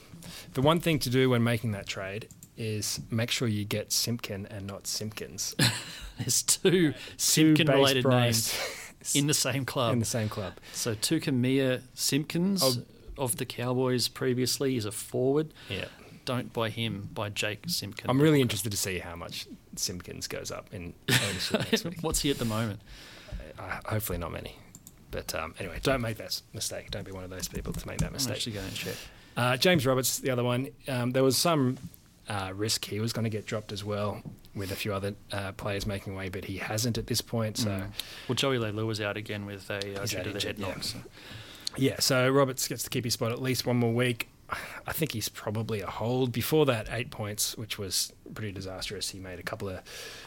[0.54, 2.28] The one thing to do when making that trade
[2.60, 5.56] is make sure you get Simpkin and not Simpkins.
[6.20, 8.54] There's two Simpkin related names
[9.16, 9.94] in the same club.
[9.94, 10.54] in the same club.
[10.74, 12.76] So Tukimihia Simpkins Oh.
[13.24, 15.54] of the Cowboys previously is a forward.
[15.70, 15.86] Yeah.
[16.26, 18.10] Don't buy him, buy Jake Simpkin.
[18.10, 21.98] I'm really interested to see how much Simpkins goes up in ownership next week.
[22.02, 22.82] What's he at the moment?
[23.58, 24.58] Uh, hopefully not many.
[25.12, 26.92] But um, anyway, don't make that mistake.
[26.92, 28.36] Don't be one of those people to make that I'm mistake.
[28.36, 28.96] actually going to check.
[29.36, 30.68] Uh, James Roberts, the other one.
[30.88, 31.78] Um, there was some
[32.30, 34.22] uh, risk he was going to get dropped as well,
[34.56, 37.58] with a few other uh, players making way, but he hasn't at this point.
[37.58, 37.92] So Mm.
[38.28, 40.76] Well, Joey Leilua was out again with a uh, due to the head knock.
[40.78, 40.82] yeah.
[40.82, 41.00] so-
[41.78, 44.28] yeah, so Roberts gets to keep his spot at least one more week.
[44.88, 46.32] I think he's probably a hold.
[46.32, 49.12] Before that, eight points, which was pretty disastrous.
[49.12, 49.80] He made a couple of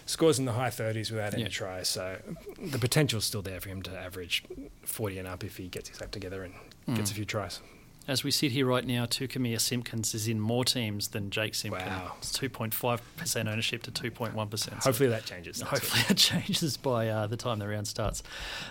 [0.06, 1.48] scores in the high 30s without any Yeah.
[1.48, 1.88] tries.
[1.88, 2.18] So
[2.64, 4.44] the potential's still there for him to average
[4.84, 6.54] 40 and up if he gets his act together and
[6.96, 7.12] gets Mm.
[7.12, 7.58] a few tries.
[8.08, 11.86] As we sit here right now, Tukimihia Simpkins is in more teams than Jake Simpkins.
[11.86, 12.14] Wow.
[12.18, 14.58] It's 2.5% ownership to 2.1%.
[14.58, 15.60] So Hopefully that changes.
[15.60, 16.08] Hopefully week.
[16.08, 18.22] that changes by uh, the time the round starts.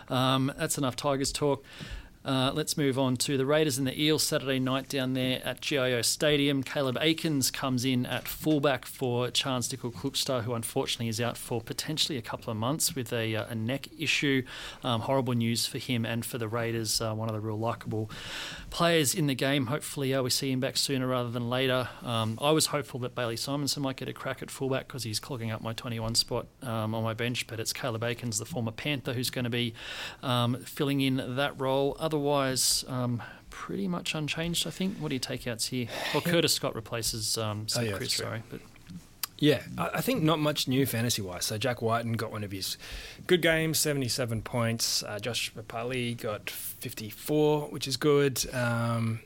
[0.09, 1.63] Um, that's enough Tigers talk.
[2.23, 5.59] Uh, let's move on to the Raiders and the Eels Saturday night down there at
[5.59, 6.61] GIO Stadium.
[6.61, 12.19] Caleb Aikens comes in at fullback for Charnze Nicoll-Klokstad, who unfortunately is out for potentially
[12.19, 14.43] a couple of months with a, uh, a neck issue.
[14.83, 18.11] Um, horrible news for him and for the Raiders, uh, one of the real likeable
[18.69, 19.65] players in the game.
[19.65, 21.89] Hopefully, uh, we see him back sooner rather than later.
[22.03, 25.19] Um, I was hopeful that Bailey Simonsson might get a crack at fullback because he's
[25.19, 28.71] clogging up my 21 spot um, on my bench, but it's Caleb Aikens, the former
[28.71, 29.73] Panther, who's going to be
[30.21, 31.97] um, filling in that role.
[32.11, 34.97] Otherwise, um, pretty much unchanged, I think.
[34.97, 35.87] What do you takeouts here?
[36.13, 38.43] Well, Curtis Scott replaces um, Oh, yeah, Chris, sorry.
[38.49, 38.59] But
[39.39, 41.45] Yeah, I think not much new fantasy wise.
[41.45, 42.77] So Jack Wighton got one of his
[43.27, 45.03] good games, 77 points.
[45.03, 48.43] Uh, Josh Papalii got 54, which is good.
[48.53, 49.21] Um,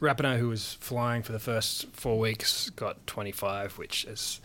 [0.00, 4.40] Rapana, who was flying for the first four weeks, got 25, which, as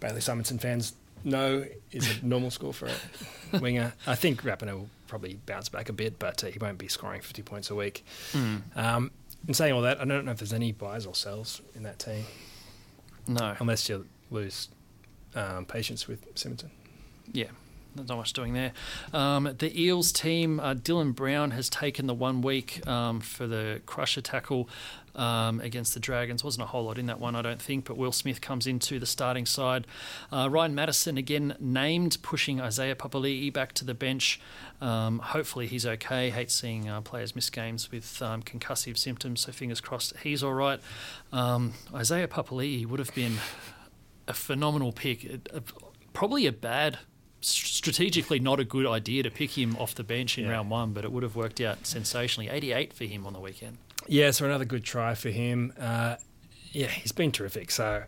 [0.00, 3.94] Bailey Simonsson fans know, is a normal score for a winger.
[4.06, 7.20] I think Rapana will probably bounce back a bit, but uh, he won't be scoring
[7.20, 8.04] 50 points a week.
[8.32, 9.10] mm, Um,
[9.48, 11.98] in saying all that, I don't know if there's any buys or sells in that
[11.98, 12.24] team,
[13.28, 13.54] no.
[13.60, 14.68] unless you lose
[15.34, 16.70] um, patience with Simonsson.
[17.32, 17.46] Yeah,
[17.94, 18.72] there's not much doing there.
[19.12, 23.80] Um, the Eels team, uh, Dylan Brown has taken the one week um, for the
[23.86, 24.68] crusher tackle
[25.16, 26.44] um, against the Dragons.
[26.44, 28.98] Wasn't a whole lot in that one, I don't think, but Will Smith comes into
[28.98, 29.86] the starting side.
[30.30, 34.40] Uh, Ryan Matterson again named, pushing Isaiah Papali'i back to the bench.
[34.80, 36.30] Um, hopefully he's okay.
[36.30, 40.52] Hate seeing uh, players miss games with um, concussive symptoms, so fingers crossed he's all
[40.54, 40.80] right.
[41.32, 43.38] Um, Isaiah Papali'i would have been
[44.28, 45.24] a phenomenal pick.
[45.24, 45.60] It- uh,
[46.12, 46.98] probably a bad,
[47.40, 50.50] strategically not a good idea to pick him off the bench in Yeah.
[50.52, 52.48] round one, but it would have worked out sensationally.
[52.48, 53.78] 88 for him on the weekend.
[54.08, 55.72] Yeah, so another good try for him.
[55.78, 56.16] Uh,
[56.72, 57.70] yeah, he's been terrific.
[57.70, 58.04] So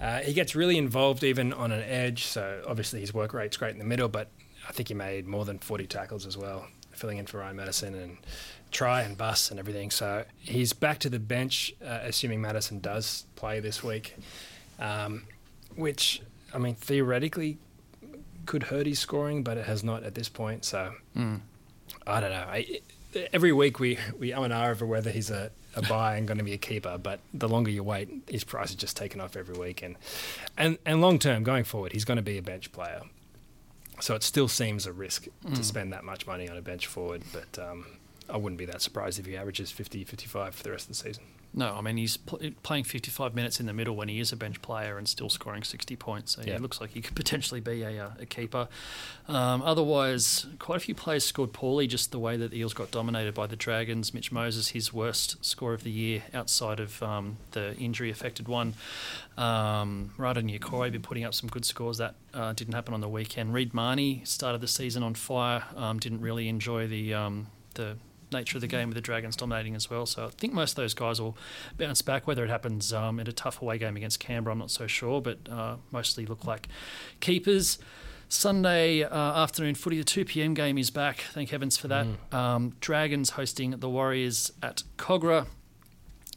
[0.00, 2.24] uh, he gets really involved even on an edge.
[2.24, 4.28] So obviously his work rate's great in the middle, but
[4.68, 7.94] I think he made more than 40 tackles as well, filling in for Ryan Matterson
[7.94, 8.18] and
[8.70, 9.90] try and bus and everything.
[9.90, 14.16] So he's back to the bench, uh, assuming Matterson does play this week,
[14.78, 15.24] um,
[15.74, 16.20] which,
[16.52, 17.58] I mean, theoretically
[18.46, 20.64] could hurt his scoring, but it has not at this point.
[20.64, 20.92] So
[22.06, 22.46] I don't know.
[22.48, 22.80] I,
[23.32, 26.38] every week we we um and ah over whether he's a, a buy and going
[26.38, 29.36] to be a keeper, but the longer you wait, his price is just taken off
[29.36, 29.96] every week, and
[30.56, 33.02] and and long term going forward, he's going to be a bench player.
[34.00, 35.56] So it still seems a risk mm.
[35.56, 37.84] to spend that much money on a bench forward, but um,
[38.28, 40.94] I wouldn't be that surprised if he averages 50, 55 for the rest of the
[40.94, 41.24] season.
[41.54, 44.36] No, I mean he's pl- playing 55 minutes in the middle when he is a
[44.36, 46.36] bench player and still scoring 60 points.
[46.36, 48.68] So yeah, it looks like he could potentially be a, uh, a keeper.
[49.26, 51.86] Um, otherwise, quite a few players scored poorly.
[51.86, 54.12] Just the way that the Eels got dominated by the Dragons.
[54.12, 58.74] Mitch Moses, his worst score of the year outside of um, the injury-affected one.
[59.36, 61.98] Um, Rada Niukore been putting up some good scores.
[61.98, 63.54] That uh, didn't happen on the weekend.
[63.54, 65.64] Reed Mahoney started the season on fire.
[65.76, 67.96] Um, didn't really enjoy the um, the
[68.32, 70.06] nature of the game with the Dragons dominating as well.
[70.06, 71.36] So I think most of those guys will
[71.76, 72.26] bounce back.
[72.26, 75.20] Whether it happens um, in a tough away game against Canberra, I'm not so sure,
[75.20, 76.68] but uh, mostly look like
[77.20, 77.78] keepers.
[78.30, 80.52] Sunday uh, afternoon footy, the 2 p.m.
[80.52, 81.24] game is back.
[81.32, 82.06] Thank heavens for that.
[82.06, 82.34] Mm.
[82.34, 85.46] Um, Dragons hosting the Warriors at Kogarah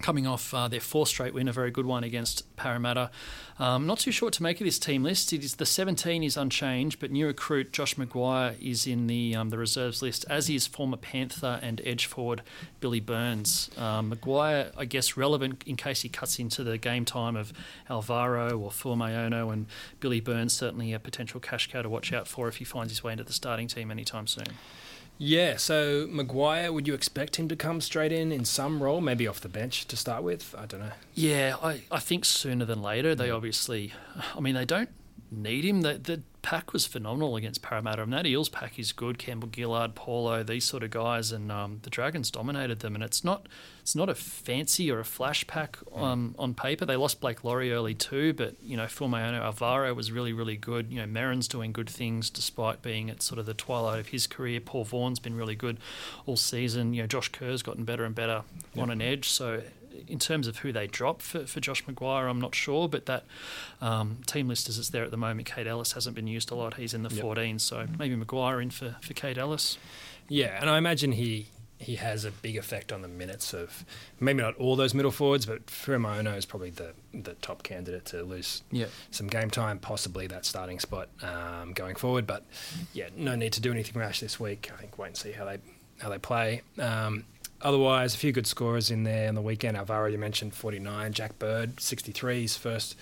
[0.02, 3.12] coming off uh, their fourth straight win, a very good one against Parramatta.
[3.60, 5.34] Um, not too sure to make of this team list.
[5.34, 9.50] It is the 17 is unchanged, but new recruit Josh McGuire is in the um,
[9.50, 12.42] the reserves list, as is former Panther and edge forward
[12.80, 13.70] Billy Burns.
[13.78, 17.54] Um, McGuire, I guess, relevant in case he cuts into the game time of
[17.90, 19.68] Alvaro or Fuimaono, and
[20.00, 23.04] Billy Burns certainly a potential cash cow to watch out for if he finds his
[23.04, 24.46] way into the starting team anytime soon.
[25.24, 29.28] Yeah, so McGuire, would you expect him to come straight in in some role, maybe
[29.28, 30.56] off the bench to start with?
[30.58, 30.94] I don't know.
[31.14, 33.14] Yeah, I, I think sooner than later.
[33.14, 33.36] They hmm.
[33.36, 33.94] obviously,
[34.36, 34.90] I mean, they don't
[35.32, 35.82] need him.
[35.82, 38.04] The, the pack was phenomenal against Parramatta.
[38.04, 39.18] And that Eels pack is good.
[39.18, 42.96] Campbell Gillard, Paulo, these sort of guys, and um, the Dragons dominated them.
[42.96, 43.48] And it's not
[43.82, 46.86] it's not a fancy or a flash pack um, on paper.
[46.86, 50.92] They lost Blake Lawrie early too, but you know Fuimaono Alvaro was really really good.
[50.92, 54.28] You know Merrin's doing good things despite being at sort of the twilight of his
[54.28, 54.60] career.
[54.60, 55.80] Paul Vaughan's been really good
[56.26, 56.94] all season.
[56.94, 58.84] You know Josh Kerr's gotten better and better yep.
[58.84, 59.30] on an edge.
[59.30, 59.62] So
[60.08, 63.26] in terms of who they drop for, for Josh McGuire, I'm not sure, but that
[63.80, 66.56] um, team list as it's there at the moment, Kaide Ellis hasn't been used a
[66.56, 66.76] lot.
[66.76, 67.22] He's in the yep.
[67.22, 69.78] 14, so maybe McGuire in for, for Kaide Ellis.
[70.28, 71.48] Yeah, and I imagine he
[71.82, 73.84] he has a big effect on the minutes of
[74.20, 78.24] maybe not all those middle forwards, but Fuimaono is probably the the top candidate to
[78.24, 78.62] lose
[79.10, 82.28] some game time, possibly that starting spot um, going forward.
[82.28, 82.46] But
[82.94, 84.70] yeah, no need to do anything rash this week.
[84.74, 85.58] I think wait and see how they
[86.00, 86.62] how they play.
[86.78, 87.26] Um,
[87.64, 89.78] otherwise, a few good scorers in there on the weekend.
[89.78, 91.14] Alvaro, you mentioned 49.
[91.14, 92.96] Jack Bird, 63, his first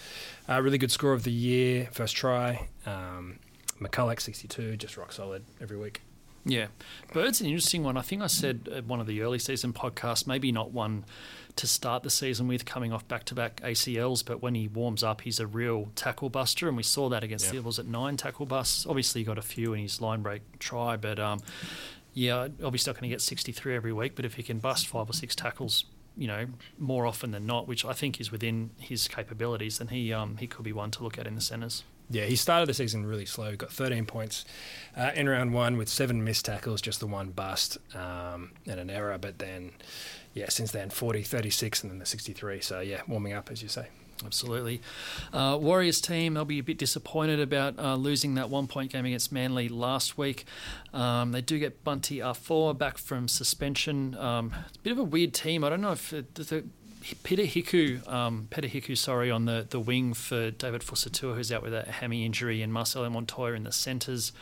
[0.47, 2.67] uh, really good score of the year, first try.
[2.85, 3.39] Um,
[3.79, 6.01] McCullough, 62, just rock solid every week.
[6.45, 6.67] Yeah.
[7.13, 7.97] Bird's an interesting one.
[7.97, 11.05] I think I said at one of the early season podcasts, maybe not one
[11.55, 15.03] to start the season with coming off back to back ACLs, but when he warms
[15.03, 16.67] up, he's a real tackle buster.
[16.67, 17.51] And we saw that against yeah.
[17.51, 18.85] the Eagles at nine tackle busts.
[18.85, 21.39] Obviously, he got a few in his line break try, but um,
[22.19, 25.09] yeah, obviously not going to get 63 every week, but if he can bust five
[25.09, 25.85] or six tackles,
[26.17, 30.11] you know, more often than not, which I think is within his capabilities, then he
[30.11, 31.83] um, he could be one to look at in the centres.
[32.09, 33.55] Yeah, he started the season really slow.
[33.55, 34.43] Got 13 points
[34.97, 38.89] uh, in round one with seven missed tackles, just the one bust um, and an
[38.89, 39.17] error.
[39.17, 39.71] But then,
[40.33, 42.59] yeah, since then 40, 36, and then the 63.
[42.61, 43.87] So yeah, warming up as you say.
[44.25, 44.81] Absolutely.
[45.31, 49.05] Uh, Warriors team, they'll be a bit disappointed about uh, losing that one point game
[49.05, 50.45] against Manly last week.
[50.93, 54.15] Um, they do get Bunty Afoa back from suspension.
[54.15, 55.63] Um, it's a bit of a weird team.
[55.63, 56.65] I don't know if it, the,
[57.23, 61.63] Peter Hiku, um, Peter Hiku, sorry, on the, the wing for David Fusitu'a, who's out
[61.63, 64.33] with a hammy injury, and Marcelo Montoya in the centres.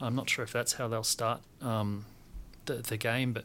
[0.00, 2.04] I'm not sure if that's how they'll start um,
[2.66, 3.32] the, the game.
[3.32, 3.44] But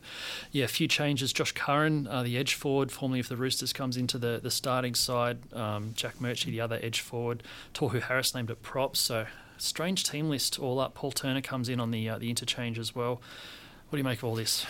[0.52, 1.34] yeah, a few changes.
[1.34, 4.96] Josh Curran, uh, the edge forward, formerly of the Roosters, comes into the, the starting
[4.96, 5.54] side.
[5.54, 7.44] Um, Jack Murchie, the other edge forward.
[7.74, 9.00] Tohu Harris named at props.
[9.00, 9.28] So
[9.58, 10.94] strange team list all up.
[10.94, 13.22] Paul Turner comes in on the uh, the interchange as well.
[13.90, 14.66] What do you make of all this?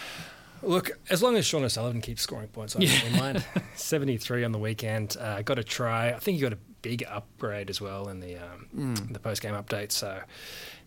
[0.63, 3.45] Look, as long as Sean O'Sullivan keeps scoring points, I don't mind.
[3.75, 5.15] 73 on the weekend.
[5.19, 6.09] Uh, got a try.
[6.09, 9.13] I think he got a big upgrade as well in the um, mm.
[9.13, 9.91] the post game update.
[9.91, 10.21] So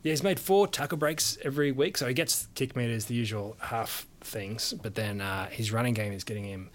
[0.02, 3.56] yeah, he's made four tackle breaks every week, so he gets kick meters, the usual
[3.60, 4.72] half things.
[4.72, 6.70] But then uh, his running game is getting him.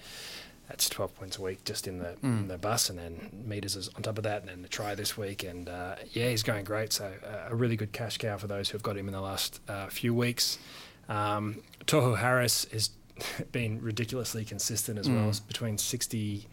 [0.68, 2.24] That's twelve points a week just in the mm.
[2.24, 4.96] in the bus, and then meters is on top of that, and then the try
[4.96, 6.92] this week, and uh, yeah, he's going great.
[6.92, 9.22] So uh, a really good cash cow for those who have got him in the
[9.22, 10.58] last uh, few weeks.
[11.08, 12.90] Um, Tohu Harris has
[13.52, 15.16] been ridiculously consistent as mm.
[15.16, 16.48] well, between sixty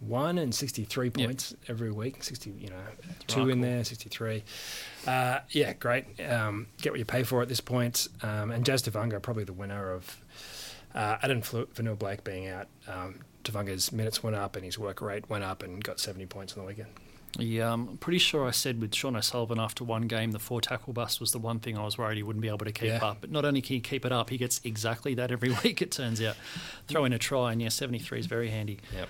[0.00, 1.70] one and 63 points yep.
[1.70, 2.22] every week.
[2.22, 2.76] 60, you know,
[3.26, 4.44] two in there, 63.
[5.06, 6.04] Uh, yeah, great.
[6.20, 8.08] Um, get what you pay for at this point.
[8.22, 10.16] Um, and Jazz Tevaga, probably the winner of
[10.94, 12.68] uh, Addin Fonua Blake being out.
[12.86, 16.54] Um, Tevaga's minutes went up and his work rate went up and got 70 points
[16.54, 16.90] on the weekend.
[17.38, 20.94] Yeah, I'm pretty sure I said with Sean O'Sullivan after one game, the four tackle
[20.94, 23.04] bust was the one thing I was worried he wouldn't be able to keep Yeah.
[23.04, 23.18] up.
[23.20, 25.90] But not only can he keep it up, he gets exactly that every week, it
[25.90, 26.36] turns out.
[26.86, 28.78] Throw in a try, and yeah, 73 is very handy.
[28.94, 29.08] Yep.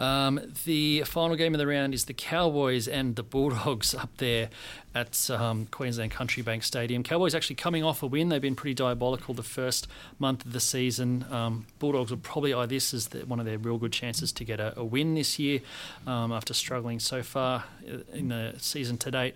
[0.00, 4.48] Um, the final game of the round is the Cowboys and the Bulldogs up there
[4.94, 7.02] at um, Queensland Country Bank Stadium.
[7.02, 8.30] Cowboys actually coming off a win.
[8.30, 9.86] They've been pretty diabolical the first
[10.18, 11.26] month of the season.
[11.30, 14.44] Um, Bulldogs will probably eye this as the, one of their real good chances to
[14.44, 15.60] get a, a win this year
[16.06, 19.34] um, after struggling so far uh, in the season to date.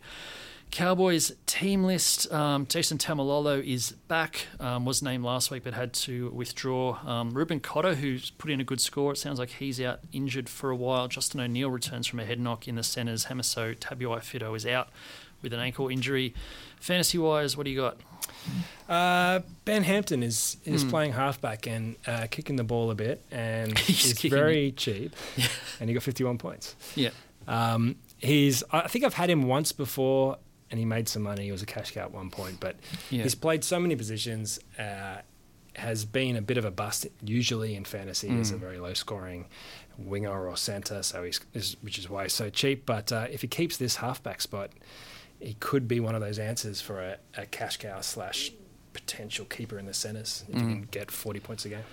[0.75, 2.33] Cowboys team list.
[2.33, 4.49] Um, Jason Taumalolo is back.
[4.59, 6.99] Um, was named last week, but had to withdraw.
[7.09, 9.13] Um, Reuben Cotter, who's put in a good score.
[9.13, 11.07] It sounds like he's out injured for a while.
[11.07, 13.27] Justin O'Neill returns from a head knock in the centres.
[13.27, 14.89] Hamiso Tabuai-Fidow is out
[15.43, 16.35] with an ankle injury.
[16.81, 17.97] Fantasy wise, what do you got?
[18.89, 20.91] Uh, ben Hampton is is Hmm.
[20.91, 25.15] playing halfback and uh, kicking the ball a bit, and He's very cheap,
[25.81, 26.75] and he got 51 points.
[26.97, 27.11] Yeah,
[27.47, 30.39] Um, he's I think I've had him once before,
[30.75, 31.45] and he made some money.
[31.45, 32.75] He was a cash cow at one point, but
[33.09, 33.23] Yeah.
[33.23, 34.59] he's played so many positions.
[34.77, 35.19] Uh,
[35.77, 38.55] has been a bit of a bust usually in fantasy as Mm.
[38.55, 39.47] a very low scoring
[39.99, 42.85] winger or centre, so he's is, which is why he's so cheap.
[42.87, 44.71] But uh, if he keeps this halfback spot,
[45.41, 48.51] he could be one of those answers for a, a cash cow slash
[48.93, 50.73] potential keeper in the centres if you Mm.
[50.73, 51.85] can get 40 points a game.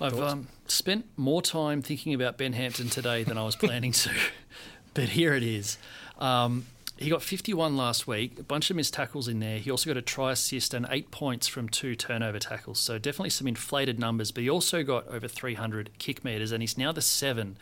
[0.00, 4.10] I've um, spent more time thinking about Ben Hampton today than I was planning to,
[4.94, 5.76] but here it is.
[6.18, 6.66] Um,
[7.02, 9.58] he got 51 last week, a bunch of missed tackles in there.
[9.58, 12.80] He also got a try assist and eight points from two turnover tackles.
[12.80, 16.78] So definitely some inflated numbers, but he also got over 300 kick meters and he's
[16.78, 17.58] now the seven.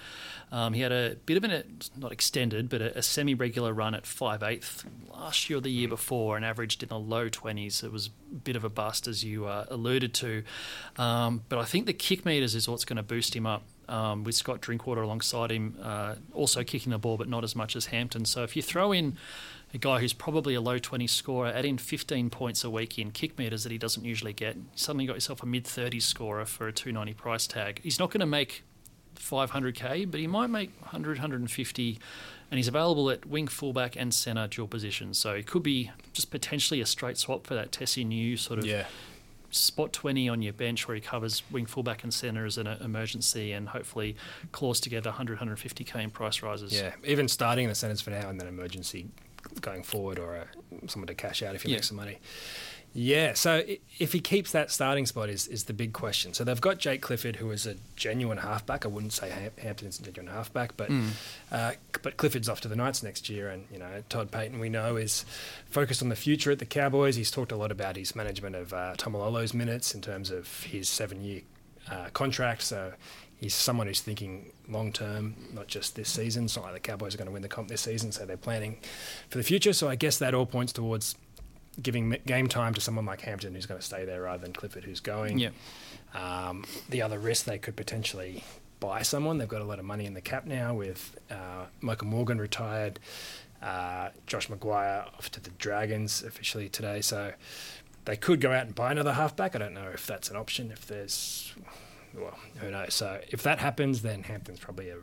[0.52, 3.94] Um, he had a bit of an, not extended, but a, a semi regular run
[3.94, 7.82] at 5'8 last year or the year before and averaged in the low 20s.
[7.82, 10.42] It was a bit of a bust, as you uh, alluded to.
[10.96, 13.62] Um, but I think the kick meters is what's going to boost him up.
[13.90, 17.74] Um, with Scott Drinkwater alongside him, uh, also kicking the ball, but not as much
[17.74, 18.24] as Hampton.
[18.24, 19.18] So if you throw in
[19.74, 23.10] a guy who's probably a low 20 scorer, add in 15 points a week in
[23.10, 26.44] kick meters that he doesn't usually get, you suddenly got yourself a mid 30s scorer
[26.44, 27.80] for a 290 price tag.
[27.82, 28.62] He's not going to make
[29.16, 31.98] 500k, but he might make 100, 150,
[32.50, 35.18] and he's available at wing, fullback, and centre dual positions.
[35.18, 38.66] So it could be just potentially a straight swap for that Tesi Niu sort of
[38.66, 38.86] Yeah.
[39.50, 43.52] Spot 20 on your bench where he covers wing, fullback, and centre as an emergency,
[43.52, 44.16] and hopefully
[44.52, 46.72] claws together 100, 150k in price rises.
[46.72, 49.08] Yeah, even starting in the centres for now and then emergency
[49.60, 50.44] going forward or uh,
[50.86, 51.76] someone to cash out if you Yeah.
[51.78, 52.18] make some money.
[52.92, 53.62] Yeah, so
[54.00, 56.34] if he keeps that starting spot is, is the big question.
[56.34, 58.84] So they've got Jake Clifford, who is a genuine halfback.
[58.84, 61.10] I wouldn't say Ham- Hampton's a genuine halfback, but Mm.
[61.52, 61.72] uh,
[62.02, 64.96] but Clifford's off to the Knights next year, and you know Todd Payten we know
[64.96, 65.24] is
[65.70, 67.14] focused on the future at the Cowboys.
[67.14, 70.88] He's talked a lot about his management of uh, Taumalolo's minutes in terms of his
[70.88, 71.42] seven-year
[71.88, 72.62] uh, contract.
[72.62, 72.92] So
[73.38, 76.44] he's someone who's thinking long term, not just this season.
[76.46, 78.36] It's not like the Cowboys are going to win the comp this season, so they're
[78.36, 78.78] planning
[79.28, 79.72] for the future.
[79.72, 81.14] So I guess that all points towards
[81.80, 84.84] giving game time to someone like Hampton, who's going to stay there, rather than Clifford,
[84.84, 85.38] who's going.
[85.38, 85.50] Yeah.
[86.14, 88.42] Um, the other risk they could potentially
[88.80, 89.38] buy someone.
[89.38, 92.98] They've got a lot of money in the cap now with uh, Michael Morgan retired,
[93.62, 97.00] uh, Josh McGuire off to the Dragons officially today.
[97.00, 97.32] So
[98.06, 99.54] they could go out and buy another halfback.
[99.54, 100.70] I don't know if that's an option.
[100.72, 101.52] If there's,
[102.14, 102.94] well, who knows.
[102.94, 104.96] So if that happens, then Hampton's probably a,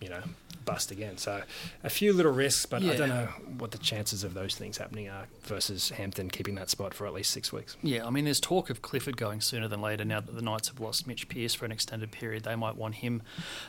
[0.00, 0.22] you know,
[0.68, 1.16] bust again.
[1.16, 1.42] So
[1.82, 5.08] a few little risks, but I don't know what the chances of those things happening
[5.08, 7.76] are versus Hampton keeping that spot for at least six weeks.
[7.82, 10.68] Yeah, I mean, there's talk of Clifford going sooner than later now that the Knights
[10.68, 12.44] have lost Mitch Pearce for an extended period.
[12.44, 13.22] They might want him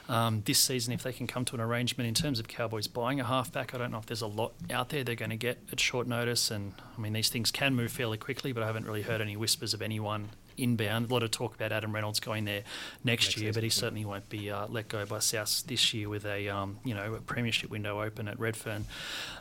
[0.09, 2.07] um, this season if they can come to an arrangement.
[2.07, 4.89] In terms of Cowboys buying a halfback, I don't know if there's a lot out
[4.89, 6.51] there they're going to get at short notice.
[6.51, 9.37] And I mean, these things can move fairly quickly, but I haven't really heard any
[9.37, 10.29] whispers of anyone
[10.61, 11.09] inbound.
[11.09, 12.63] A lot of talk about Adam Reynolds going there
[13.03, 16.09] next, Next year, but he certainly won't be uh, let go by South this year
[16.09, 18.85] with a um, you know a premiership window open at Redfern.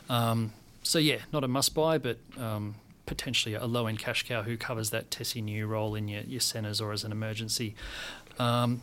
[0.09, 0.53] Um,
[0.83, 4.55] so yeah, not a must buy, but um, potentially a low end cash cow who
[4.55, 7.75] covers that Tesi Niu role in your, your centres or as an emergency.
[8.37, 8.81] Um,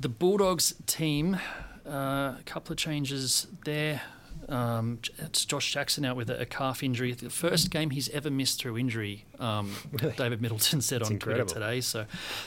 [0.00, 1.38] the Bulldogs team,
[1.86, 1.90] uh,
[2.38, 4.02] a couple of changes there.
[4.48, 7.12] Um, it's Josh Jackson out with a, a calf injury.
[7.12, 9.24] The first game he's ever missed through injury.
[9.38, 10.14] Um, Really?
[10.16, 11.80] David Middleton said That's on Twitter today.
[11.80, 12.06] So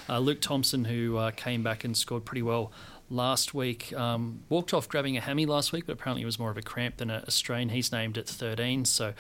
[0.10, 2.72] uh, Luke Thompson, who uh, came back and scored pretty well
[3.10, 6.52] last week, um, walked off grabbing a hammy last week, but apparently it was more
[6.52, 7.70] of a cramp than a, a strain.
[7.70, 9.14] He's named at 13, so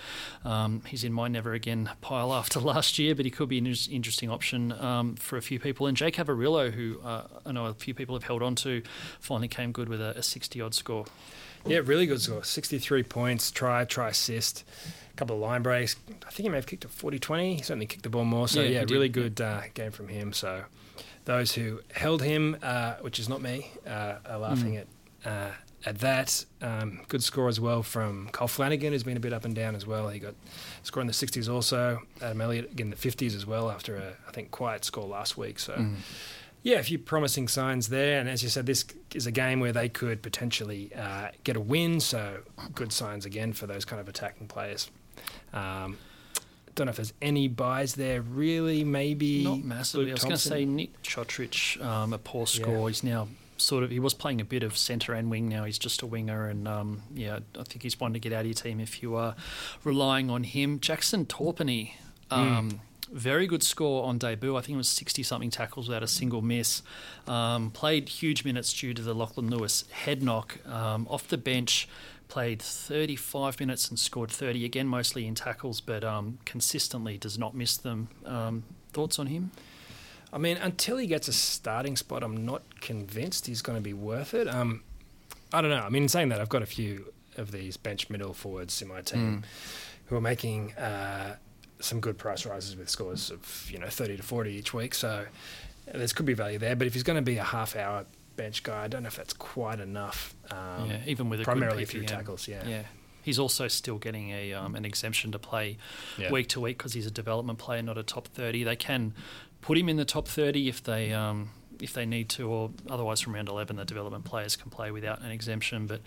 [0.43, 3.65] um, he's in my never again pile after last year, but he could be an
[3.65, 5.87] interesting option um, for a few people.
[5.87, 8.83] And Jake Averillo, who uh, I know a few people have held on to,
[9.19, 11.05] finally came good with a, a 60 odd score.
[11.69, 12.43] Yeah, really good score.
[12.43, 14.63] 63 points, try, try assist,
[15.13, 15.95] a couple of line breaks.
[16.25, 17.55] I think he may have kicked a 40 20.
[17.55, 18.47] He certainly kicked the ball more.
[18.47, 20.33] So, Yeah, yeah, really good uh, game from him.
[20.33, 20.63] So,
[21.25, 24.85] those who held him, uh, which is not me, uh, are laughing Mm.
[25.25, 25.51] at uh,
[25.85, 26.43] at that.
[26.61, 29.75] Um, good score as well from Cole Flanagan, who's been a bit up and down
[29.75, 30.09] as well.
[30.09, 30.33] He got
[30.83, 32.01] score in the 60s also.
[32.21, 35.37] Adam Elliott again in the 50s as well after a I think quiet score last
[35.37, 35.59] week.
[35.59, 35.73] So.
[35.73, 35.95] Mm.
[36.63, 38.83] Yeah, a few promising signs there, and as you said, this
[39.13, 41.99] is a game where they could potentially uh, get a win.
[42.01, 42.39] So,
[42.75, 44.89] good signs again for those kind of attacking players.
[45.53, 45.97] Um,
[46.75, 48.21] don't know if there's any buys there.
[48.21, 50.05] Really, maybe Not massively.
[50.07, 52.45] Luke I was going to say Nick Cotric, um, a poor Yeah.
[52.61, 52.87] score.
[52.89, 55.47] He's now sort of he was playing a bit of centre and wing.
[55.49, 58.41] Now he's just a winger, and um, yeah, I think he's one to get out
[58.41, 59.35] of your team if you are
[59.83, 60.79] relying on him.
[60.79, 61.91] Jackson Topine.
[62.29, 62.81] Um,
[63.11, 64.55] Very good score on debut.
[64.57, 66.81] I think it was 60 something tackles without a single miss.
[67.25, 70.59] Um, played huge minutes due to the Lachlan Lewis head knock.
[70.67, 71.87] Um, off the bench,
[72.27, 77.55] played 35 minutes and scored 30, again, mostly in tackles, but um, consistently does not
[77.55, 78.09] miss them.
[78.25, 79.51] Um, thoughts on him?
[80.33, 83.93] I mean, until he gets a starting spot, I'm not convinced he's going to be
[83.93, 84.47] worth it.
[84.47, 84.83] Um,
[85.53, 85.77] I don't know.
[85.77, 88.89] I mean, in saying that, I've got a few of these bench middle forwards in
[88.89, 89.43] my team
[90.07, 91.37] who are making uh,
[91.79, 94.93] some good price rises with scores of you know 30 to 40 each week.
[94.95, 95.25] So
[95.93, 96.75] uh, there could be value there.
[96.75, 98.05] But if he's going to be a half hour
[98.35, 100.35] bench guy, I don't know if that's quite enough.
[100.51, 102.47] Um, yeah, even with a primarily a few tackles.
[102.47, 102.67] Yeah.
[102.67, 102.83] Yeah.
[103.23, 105.77] He's also still getting a um, an exemption to play
[106.17, 106.31] Yeah.
[106.31, 108.63] week to week because he's a development player, not a top thirty.
[108.63, 109.13] They can
[109.61, 111.49] put him in the top thirty if they um,
[111.81, 115.21] if they need to, or otherwise from round eleven, the development players can play without
[115.21, 115.87] an exemption.
[115.87, 116.01] But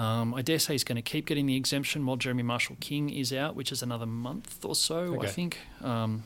[0.00, 3.10] um, I dare say he's going to keep getting the exemption while Jeremy Marshall King
[3.10, 5.58] is out, which is another month or so, I think.
[5.82, 6.24] Um,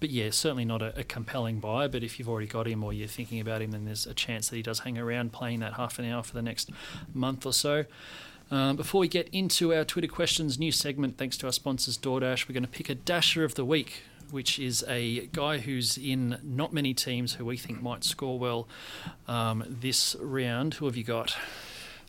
[0.00, 1.86] but yeah, certainly not a, a compelling buy.
[1.86, 4.48] But if you've already got him or you're thinking about him, then there's a chance
[4.48, 6.70] that he does hang around playing that half an hour for the next
[7.14, 7.84] month or so.
[8.50, 12.48] Um, before we get into our Twitter questions, new segment thanks to our sponsors DoorDash,
[12.48, 14.02] we're going to pick a Dasher of the Week,
[14.32, 18.66] which is a guy who's in not many teams who we think might score well
[19.28, 20.74] um, this round.
[20.74, 21.36] Who have you got?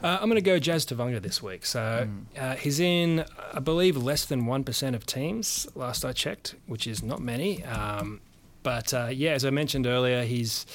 [0.02, 1.66] Uh, I'm going to go Jazz Tevaga this week.
[1.66, 6.88] So uh, he's in, I believe, less than 1% of teams, last I checked, which
[6.88, 7.64] is not many.
[7.64, 8.20] Um,
[8.64, 10.66] but uh, yeah, as I mentioned earlier, he's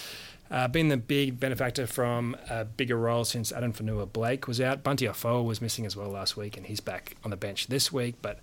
[0.50, 4.82] uh, been the big benefactor from a bigger role since Addin Fonua-Blake was out.
[4.82, 7.92] Bunty Afoa was missing as well last week, and he's back on the bench this
[7.92, 8.16] week.
[8.22, 8.40] But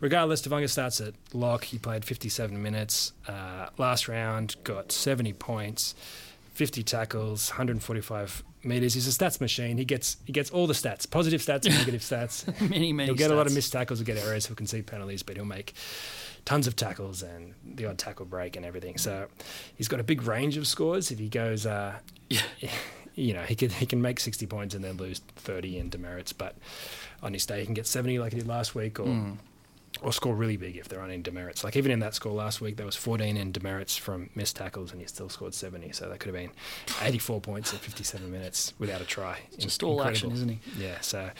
[0.00, 1.64] regardless, Tevaga starts at lock.
[1.64, 5.94] He played 57 minutes uh, last round, got 70 points.
[6.54, 8.94] 50 tackles, 145 meters.
[8.94, 9.78] He's a stats machine.
[9.78, 12.44] He gets he gets all the stats, positive stats and negative stats.
[12.68, 13.06] many, many.
[13.06, 15.44] He'll get a lot of missed tackles, he'll get errors, he'll concede penalties, but he'll
[15.44, 15.74] make
[16.44, 18.98] tons of tackles and the odd tackle break and everything.
[18.98, 19.28] So
[19.76, 21.12] he's got a big range of scores.
[21.12, 22.40] If he goes, uh, Yeah.
[23.14, 26.32] you know, he can he can make 60 points and then lose 30 in demerits,
[26.32, 26.56] but
[27.22, 29.36] on his day he can get 70 like he did last week, or Mm.
[30.02, 31.64] Or score really big if there aren't any demerits.
[31.64, 34.92] Like even in that score last week, there was 14 in demerits from missed tackles,
[34.92, 35.92] and he still scored 70.
[35.92, 36.50] So that could have been
[37.02, 39.40] 84 points in 57 minutes without a try.
[39.58, 40.60] Just In- all action, isn't he?
[40.78, 41.00] Yeah.
[41.00, 41.30] So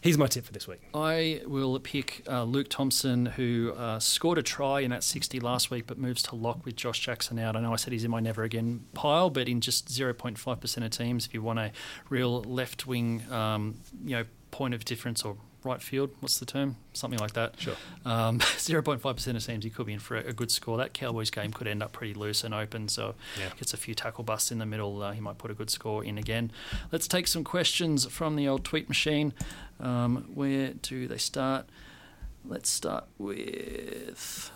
[0.00, 0.80] he's my tip for this week.
[0.94, 5.70] I will pick uh, Luke Thompson, who uh, scored a try in that 60 last
[5.70, 7.54] week, but moves to lock with Josh Jackson out.
[7.54, 10.90] I know I said he's in my never again pile, but in just 0.5% of
[10.90, 11.70] teams, if you want a
[12.08, 16.76] real left wing, um, you know, point of difference or right field, what's the term?
[16.92, 17.60] Something like that.
[17.60, 17.74] Sure.
[18.04, 20.76] Um, 0.5% of teams, he could be in for a, a good score.
[20.78, 23.50] That Cowboys game could end up pretty loose and open, so Yeah.
[23.56, 25.02] gets a few tackle busts in the middle.
[25.02, 26.50] Uh, he might put a good score in again.
[26.90, 29.32] Let's take some questions from the old tweet machine.
[29.78, 31.66] Um, where do they start?
[32.44, 34.50] Let's start with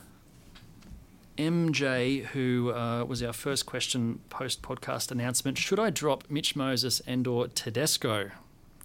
[1.36, 5.58] MJ, who uh, was our first question post podcast announcement.
[5.58, 8.30] Should I drop Mitch Moses and or Tedesco?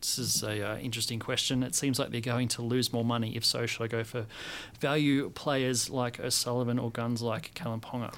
[0.01, 1.63] This is a uh, interesting question.
[1.63, 3.35] It seems like they're going to lose more money.
[3.35, 4.25] If so, should I go for
[4.79, 8.13] value players like O'Sullivan or guns like Kalyn Ponga?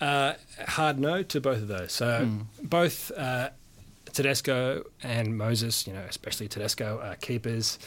[0.00, 0.34] Uh,
[0.68, 1.92] hard no to both of those.
[1.92, 2.42] So Hmm.
[2.62, 3.50] both uh,
[4.12, 7.78] Tedesco and Moses, you know, especially Tedesco, are keepers,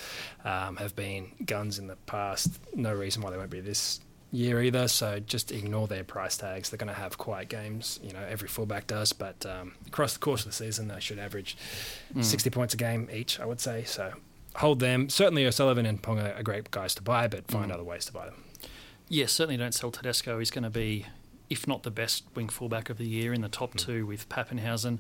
[0.44, 2.60] um, have been guns in the past.
[2.76, 4.00] No reason why they won't be this
[4.32, 4.88] year either.
[4.88, 6.70] So just ignore their price tags.
[6.70, 8.00] They're going to have quiet games.
[8.04, 11.20] You know, every fullback does, but um, across the course of the season, they should
[11.20, 11.58] average
[12.14, 12.22] Hmm.
[12.22, 13.40] 60 points a game each.
[13.40, 14.14] I would say so.
[14.56, 15.10] Hold them.
[15.10, 17.76] Certainly, O'Sullivan and Ponga are great guys to buy, but find Mm.
[17.76, 18.44] other ways to buy them.
[19.08, 20.38] Yeah, certainly don't sell Tedesco.
[20.40, 21.06] He's going to be,
[21.50, 23.78] if not the best wing fullback of the year, in the top Mm.
[23.86, 25.00] two with Papenhuyzen.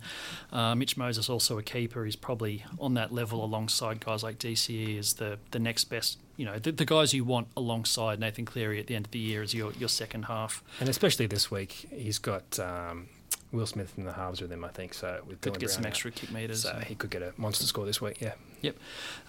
[0.51, 4.97] Uh, Mitch Moses, also a keeper, He's probably on that level alongside guys like DCE
[4.97, 8.79] as the, the next best, you know, the, the guys you want alongside Nathan Cleary
[8.79, 10.63] at the end of the year as your, your second half.
[10.79, 13.07] And especially this week, he's got um,
[13.51, 14.93] Will Smith in the halves with him, I think.
[14.93, 15.91] So with Could Dylan get some Brown out.
[15.93, 16.61] extra kick meters.
[16.63, 18.19] So he could get a monster score this week.
[18.21, 18.33] Yeah.
[18.61, 18.75] Yep.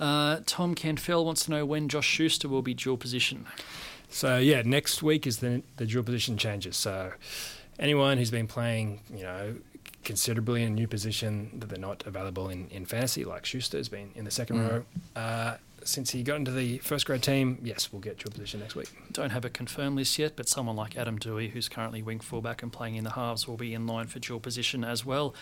[0.01, 3.47] Uh, Tom Canfell wants to know when Josh Schuster will be dual position.
[4.11, 6.77] So yeah, next week is the the dual position changes.
[6.77, 7.13] So
[7.79, 9.55] anyone who's been playing, you know,
[10.05, 14.11] considerably in a new position that they're not available in, in fantasy, like Schuster's been
[14.15, 14.71] in the second Mm.
[14.71, 14.85] row.
[15.17, 18.61] Uh, since he got into the first grade team, yes, we'll get to a position
[18.61, 18.89] next week.
[19.13, 22.63] Don't have a confirmed list yet, but someone like Adam Doueihi, who's currently wing fullback
[22.63, 25.35] and playing in the halves, will be in line for dual position as well.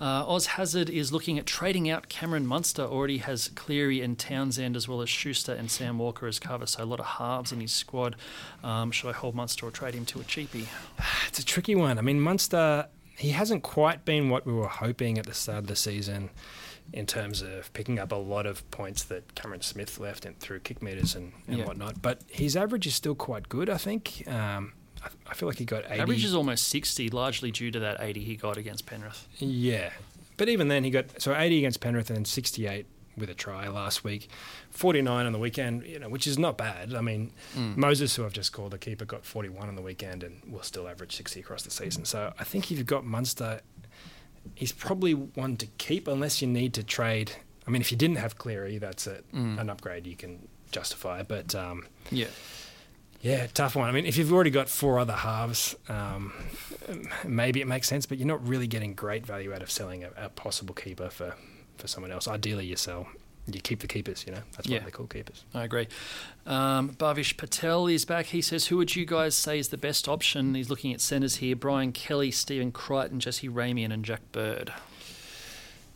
[0.00, 2.82] Uh, Oz Hazard is looking at trading out Cameron Munster.
[2.82, 6.66] Already has Cleary and Townsend, as well as Schuster and Sam Walker as cover.
[6.66, 8.16] So a lot of halves in his squad.
[8.62, 10.66] Um, should I hold Munster or trade him to a cheapie?
[11.28, 11.98] It's a tricky one.
[11.98, 12.86] I mean, Munster,
[13.16, 16.30] he hasn't quite been what we were hoping at the start of the season
[16.92, 20.60] in terms of picking up a lot of points that Cameron Smith left and through
[20.60, 21.64] kick meters and, and Yeah.
[21.64, 22.00] whatnot.
[22.02, 24.22] But his average is still quite good, I think.
[24.28, 24.72] Um,
[25.02, 26.00] I, I feel like he got 80.
[26.02, 29.26] Average is almost 60, largely due to that 80 he got against Penrith.
[29.38, 29.90] Yeah.
[30.36, 33.68] But even then, he got so 80 against Penrith and then 68 with a try
[33.68, 34.28] last week,
[34.70, 36.94] 49 on the weekend, you know, which is not bad.
[36.94, 37.76] I mean, Mm.
[37.76, 40.88] Moses, who I've just called the keeper, got 41 on the weekend and will still
[40.88, 42.04] average 60 across the season.
[42.04, 43.60] So I think if you've got Munster,
[44.54, 47.32] he's probably one to keep unless you need to trade.
[47.66, 49.58] I mean, if you didn't have Cleary, that's a, Mm.
[49.60, 51.22] an upgrade you can justify.
[51.22, 52.26] But um, Yeah.
[53.22, 53.88] yeah, tough one.
[53.88, 56.32] I mean, if you've already got four other halves, um,
[57.24, 60.10] maybe it makes sense, but you're not really getting great value out of selling a,
[60.16, 61.34] a possible keeper for,
[61.78, 62.28] for someone else.
[62.28, 63.08] Ideally, you sell,
[63.52, 64.42] you keep the keepers, you know?
[64.56, 64.78] That's Yeah.
[64.78, 65.44] what they call keepers.
[65.52, 65.86] I agree.
[66.46, 68.26] Um, Bhavish Patel is back.
[68.26, 70.54] He says, Who would you guys say is the best option?
[70.54, 74.72] He's looking at centres here Brian Kelly, Stephen Crichton, Jesse Ramien, and Jack Bird.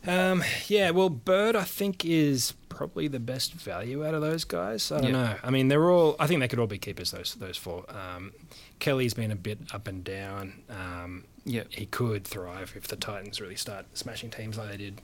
[0.07, 4.91] Um, yeah, well, Bird, I think, is probably the best value out of those guys.
[4.91, 5.11] I don't Yeah.
[5.11, 5.35] know.
[5.43, 7.83] I mean, they're all, I think they could all be keepers, those, those four.
[7.93, 8.31] Um,
[8.79, 10.63] Kelly's been a bit up and down.
[10.69, 11.63] Um, Yeah.
[11.69, 15.01] he could thrive if the Titans really start smashing teams like they did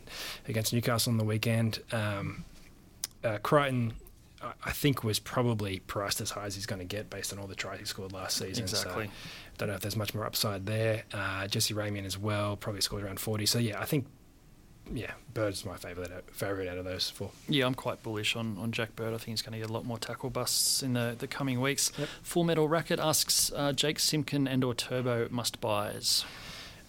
[0.47, 1.79] against Newcastle on the weekend.
[1.91, 2.45] Um,
[3.23, 3.95] uh, Crichton,
[4.41, 7.39] I- I think, was probably priced as high as he's going to get based on
[7.39, 8.63] all the tries he scored last season.
[8.63, 9.07] Exactly.
[9.07, 9.11] So
[9.57, 11.03] don't know if there's much more upside there.
[11.13, 13.45] Uh, Jesse Ramien as well, probably scored around 40.
[13.45, 14.07] So yeah, I think,
[14.93, 17.31] yeah, Bird's my favourite favourite out of those four.
[17.49, 19.13] Yeah, I'm quite bullish on, on Jack Bird.
[19.13, 21.61] I think he's going to get a lot more tackle busts in the, the coming
[21.61, 21.91] weeks.
[21.97, 22.09] Yep.
[22.23, 26.25] Full Metal Racket asks uh, Jake Simpkin and or Turbo must buys.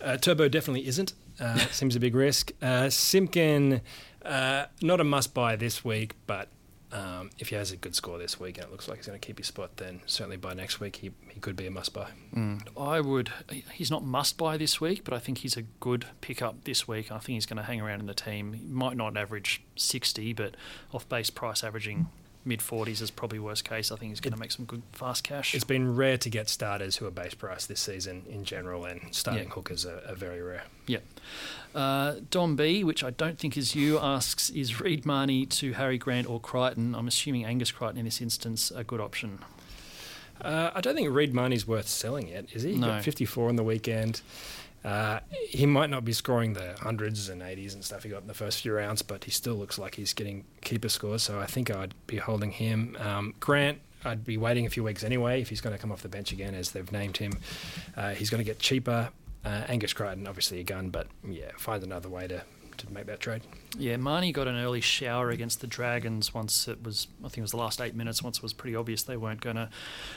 [0.01, 1.15] Uh, Turbo definitely isn't.
[1.41, 2.53] Uh, seems a big risk.
[2.61, 3.81] Uh, Simpkin,
[4.25, 6.49] uh, not a must buy this week, but
[6.93, 9.18] um, if he has a good score this week and it looks like he's going
[9.18, 11.93] to keep his spot, then certainly by next week he, he could be a must
[11.93, 12.09] buy.
[12.78, 13.32] I would.
[13.72, 17.11] He's not must buy this week, but I think he's a good pickup this week.
[17.11, 18.53] I think he's going to hang around in the team.
[18.53, 20.57] He might not average 60, but
[20.93, 22.07] off base price averaging
[22.47, 23.91] mid 40s is probably worst case.
[23.91, 25.55] I think he's going to make some good fast cash.
[25.55, 29.01] It's been rare to get starters who are base price this season in general, and
[29.13, 29.55] starting Yeah.
[29.55, 30.65] hookers are, are very rare.
[30.87, 30.99] Yeah.
[31.75, 35.99] Uh, Dom B, which I don't think is you, asks Is Reed Mahoney to Harry
[35.99, 36.95] Grant or Crichton?
[36.95, 39.41] I'm assuming Angus Crichton in this instance a good option.
[40.41, 42.75] Uh, I don't think Reed Mahoney's worth selling yet, is he?
[42.75, 44.21] He got 54 on the weekend.
[44.87, 45.18] Uh,
[45.49, 48.34] he might not be scoring the hundreds and 80s and stuff he got in the
[48.34, 51.72] first few rounds, but he still looks like he's getting keeper scores, so I think
[51.72, 52.97] I'd be holding him.
[53.01, 56.03] Um, Grant, I'd be waiting a few weeks anyway if he's going to come off
[56.03, 57.32] the bench again, as they've named him.
[57.97, 59.11] Uh, he's going to get cheaper.
[59.45, 62.43] Uh, Angus Crichton, obviously a gun, but yeah, find another way to,
[62.87, 63.43] to make that trade.
[63.78, 67.43] Yeah, Mahoney got an early shower against the Dragons once it was, I think it
[67.43, 69.68] was the last eight minutes, once it was pretty obvious they weren't going to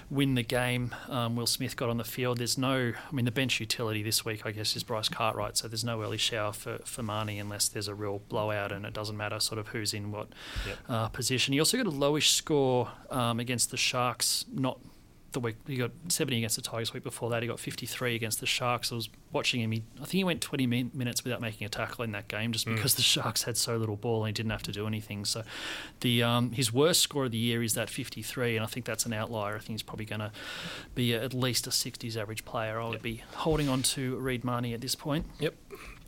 [0.10, 0.96] win the game.
[1.10, 2.38] Um, Will Smith got on the field.
[2.38, 5.68] There's no, I mean, the bench utility this week, I guess, is Bryce Cartwright, so
[5.68, 9.18] there's no early shower for, for Mahoney unless there's a real blowout and it doesn't
[9.18, 10.30] matter sort of who's in what
[10.68, 10.78] Yep.
[10.88, 11.54] uh, position.
[11.54, 14.80] He also got a lowish score um, against the Sharks, not
[15.32, 16.94] the week he got 70 against the Tigers.
[16.94, 18.92] Week before that, he got 53 against the Sharks.
[18.92, 19.72] I was watching him.
[19.72, 22.52] He, I think he went 20 min- minutes without making a tackle in that game,
[22.52, 22.76] just Mm.
[22.76, 25.26] because the Sharks had so little ball and he didn't have to do anything.
[25.26, 25.44] So,
[26.00, 29.06] the um, his worst score of the year is that 53, and I think that's
[29.06, 29.56] an outlier.
[29.56, 30.32] I think he's probably going to
[30.96, 32.80] be at least a 60s average player.
[32.80, 33.02] I would Yep.
[33.04, 35.26] be holding on to Reed Mahoney at this point.
[35.40, 35.54] Yep,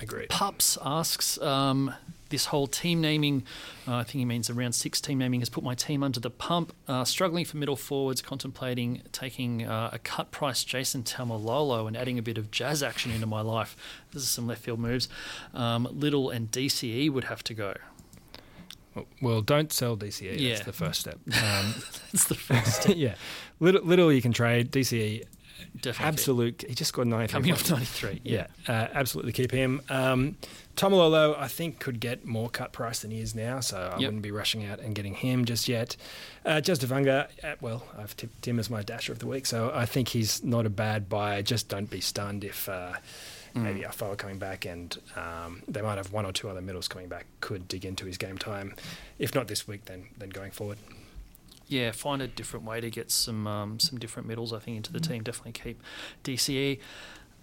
[0.02, 0.30] agreed.
[0.30, 1.94] Pups asks um,
[2.30, 3.44] this whole team naming.
[3.88, 6.30] Uh, I think he means around six team naming has put my team under the
[6.30, 6.74] pump.
[6.88, 12.18] Uh, struggling for middle forwards, contemplating taking uh, a cut price Jason Taumalolo and adding
[12.18, 13.76] a bit of jazz action into my life.
[14.12, 15.08] This is some left field moves.
[15.54, 17.76] Um, Liddle and DCE would have to go.
[19.22, 20.38] Well, don't sell DCE.
[20.38, 20.50] Yeah.
[20.50, 21.20] That's the first step.
[21.28, 21.76] Um,
[22.12, 22.96] That's the first step.
[22.98, 23.16] yeah,
[23.60, 24.72] Liddle, Liddle you can trade.
[24.72, 25.24] DCE,
[25.82, 26.06] Definitely.
[26.06, 26.66] absolute.
[26.68, 28.22] He just scored 93 Coming off 93.
[28.24, 29.82] Yeah, uh, absolutely keep him.
[29.90, 30.36] Um,
[30.76, 34.08] Taumalolo, I think, could get more cut price than he is now, so I Yep.
[34.08, 35.98] wouldn't be rushing out and getting him just yet.
[36.46, 39.72] Uh, Jazz Tevaga, uh, well, I've tipped him as my dasher of the week, so
[39.74, 41.42] I think he's not a bad buy.
[41.42, 42.94] Just don't be stunned if uh,
[43.54, 43.64] Mm.
[43.64, 43.86] maybe
[44.16, 47.68] coming back and um, they might have one or two other middles coming back could
[47.68, 48.74] dig into his game time.
[49.20, 50.78] If not this week, then then going forward.
[51.72, 54.52] Yeah, find a different way to get some um, some different medals.
[54.52, 55.24] I think into the team.
[55.24, 55.82] Definitely keep
[56.26, 56.80] DCE.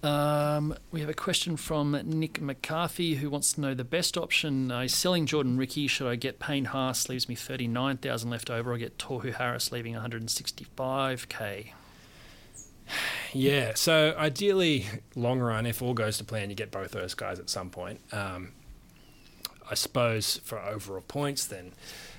[0.02, 4.70] Um, we have a question from Nick McCarthy who wants to know the best option.
[4.70, 5.86] Uh, selling Jordan Riki.
[5.86, 7.08] Should I get Payne Haas?
[7.08, 8.74] Leaves me 39,000 left over.
[8.74, 11.72] I get Tohu Harris leaving 165k.
[13.34, 17.38] Yeah, so ideally, long run, if all goes to plan, you get both those guys
[17.38, 18.00] at some point.
[18.10, 18.52] Um,
[19.70, 21.72] I suppose for overall points, then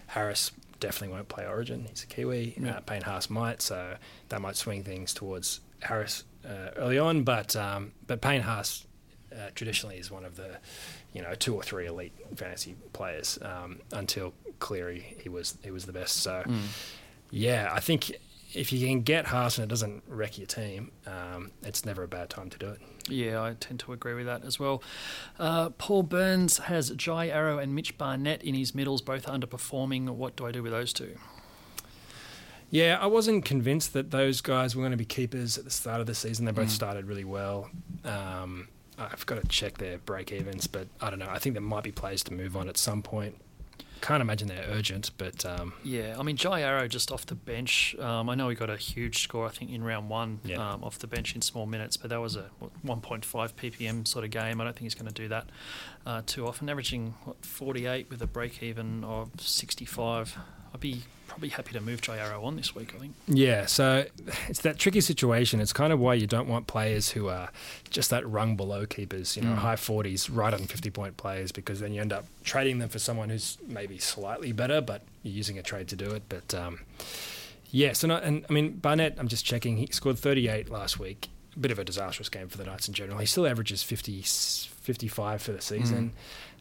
[0.05, 1.85] Harris definitely won't play Origin.
[1.89, 2.55] He's a Kiwi.
[2.57, 2.77] Yeah.
[2.77, 3.95] Uh, Payne Haas might, so
[4.29, 7.23] that might swing things towards Harris uh, early on.
[7.23, 8.85] But um, but Payne Haas
[9.31, 10.57] uh, traditionally is one of the
[11.13, 13.39] you know two or three elite fantasy players.
[13.41, 16.17] Um, until Cleary, he was he was the best.
[16.17, 16.43] So
[17.31, 18.11] yeah, I think
[18.53, 22.07] if you can get Haas and it doesn't wreck your team, um, it's never a
[22.07, 22.79] bad time to do it.
[23.07, 24.83] Yeah, I tend to agree with that as well.
[25.39, 30.09] Uh, Paul Burns has Jai Arrow and Mitch Barnett in his middles, both underperforming.
[30.09, 31.15] What do I do with those two?
[32.71, 36.01] Yeah, I wasn't convinced that those guys were going to be keepers at the start
[36.01, 36.45] of the season.
[36.45, 36.71] They both Mm.
[36.71, 37.69] started really well.
[38.03, 41.29] Um, I've got to check their break evens, but I don't know.
[41.29, 43.35] I think there might be plays to move on at some point.
[44.01, 47.95] Can't imagine they're urgent, but um, Yeah, I mean, Jai Arrow just off the bench.
[47.99, 50.73] Um, I know he got a huge score, I think, in round one Yeah.
[50.73, 52.49] um, off the bench in small minutes, but that was a
[52.85, 53.21] 1.5
[53.53, 54.61] ppm sort of game.
[54.61, 55.49] I don't think he's going to do that
[56.05, 56.69] uh, too often.
[56.69, 60.37] Averaging what, 48 with a break even of 65.
[60.73, 61.01] I'd be
[61.39, 63.15] probably happy to move Jai Arrow on this week, I think.
[63.27, 64.05] Yeah, so
[64.49, 65.61] it's that tricky situation.
[65.61, 67.49] It's kind of why you don't want players who are
[67.89, 69.59] just that rung below keepers, you know, Mm.
[69.59, 72.99] high 40s, right on 50 point players, because then you end up trading them for
[72.99, 76.23] someone who's maybe slightly better, but you're using a trade to do it.
[76.27, 76.81] But um,
[77.71, 81.29] yeah, so not, and I mean, Barnett, I'm just checking, he scored 38 last week.
[81.55, 83.17] A bit of a disastrous game for the Knights in general.
[83.19, 86.11] He still averages 50, 55 for the season.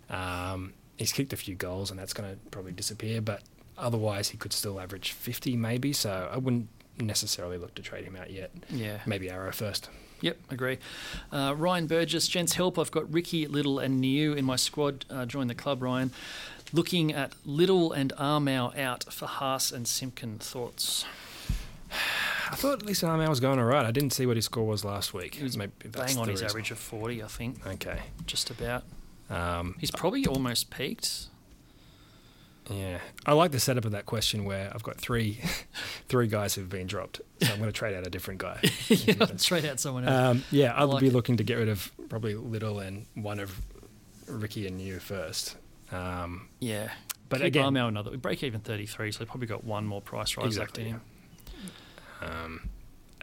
[0.08, 3.42] Um, he's kicked a few goals, and that's going to probably disappear, but
[3.78, 6.68] otherwise he could still average 50 maybe so i wouldn't
[7.00, 8.98] necessarily look to trade him out yet Yeah.
[9.06, 9.88] maybe arrow first
[10.20, 10.78] Yep, agree.
[11.30, 12.76] Uh, Ryan Burgess, gents, help.
[12.76, 15.04] I've got Riki, Liddle, and Niu in my squad.
[15.08, 16.10] Uh, join the club, Ryan.
[16.72, 20.40] Looking at Liddle and Armour out for Haas and Simpkin.
[20.40, 21.04] Thoughts?
[22.50, 24.66] i thought at least Armau was going all right i didn't see what his score
[24.66, 26.46] was last week He was maybe that's Bang on his reason.
[26.48, 27.66] average of 40, I think.
[27.66, 28.82] okay Just about.
[29.30, 31.26] um, He's probably almost peaked.
[32.70, 35.40] Yeah i like the setup of that question where i've got three
[36.08, 39.24] three guys who've been dropped so i'm going to trade out a different guy yeah,
[39.36, 40.14] straight out someone else.
[40.38, 41.12] um, yeah I i'd like be it.
[41.12, 43.58] looking to get rid of probably Liddle and one of
[44.26, 45.56] Riki and you first
[45.90, 46.90] um, yeah.
[47.30, 48.10] but Keep again Armour another.
[48.10, 51.02] We break even 33, so we've probably got one more price rise Exactly, left
[52.22, 52.30] in him.
[52.30, 52.68] um,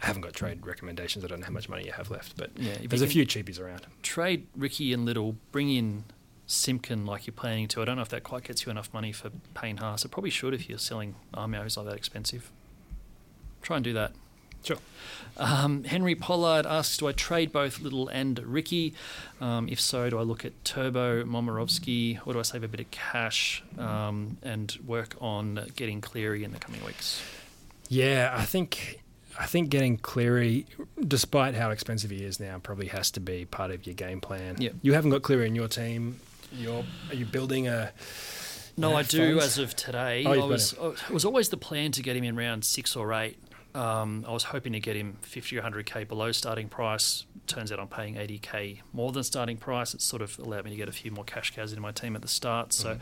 [0.02, 1.24] I haven't got trade recommendations.
[1.24, 3.60] I don't know how much money you have left, but Yeah, there's a few cheapies
[3.62, 3.86] around.
[4.02, 6.06] trade Riki and Liddle, bring in
[6.48, 7.82] Simpkin like you're planning to.
[7.82, 10.06] I don't know if that quite gets you enough money for Payne Haas.
[10.06, 12.52] It probably should if you're selling who's not that expensive.
[13.62, 14.12] Try and do that.
[14.64, 14.78] Sure.
[15.38, 18.96] Um, Henry Pollard asks, do I trade both Liddle and Riki?
[19.39, 22.80] Um, if so, do I look at Turbo, Momirovski, or do I save a bit
[22.80, 27.22] of cash um, and work on getting Cleary in the coming weeks?
[27.89, 29.02] Yeah, I think
[29.38, 30.66] I think getting Cleary,
[31.08, 34.56] despite how expensive he is now, probably has to be part of your game plan.
[34.60, 34.74] Yep.
[34.82, 36.20] You haven't got Cleary in your team.
[36.52, 37.91] You're are you building a?
[38.78, 40.26] No, I do as of today.
[40.26, 43.14] Oh, I was it was always the plan to get him in round six or
[43.14, 43.38] eight.
[43.74, 47.26] Um, I was hoping to get him 50 or 100k below starting price.
[47.46, 49.93] Turns out I'm paying 80k more than starting price.
[49.93, 52.16] It sort of allowed me to get a few more cash cows into my team
[52.16, 52.72] at the start.
[52.72, 52.98] So,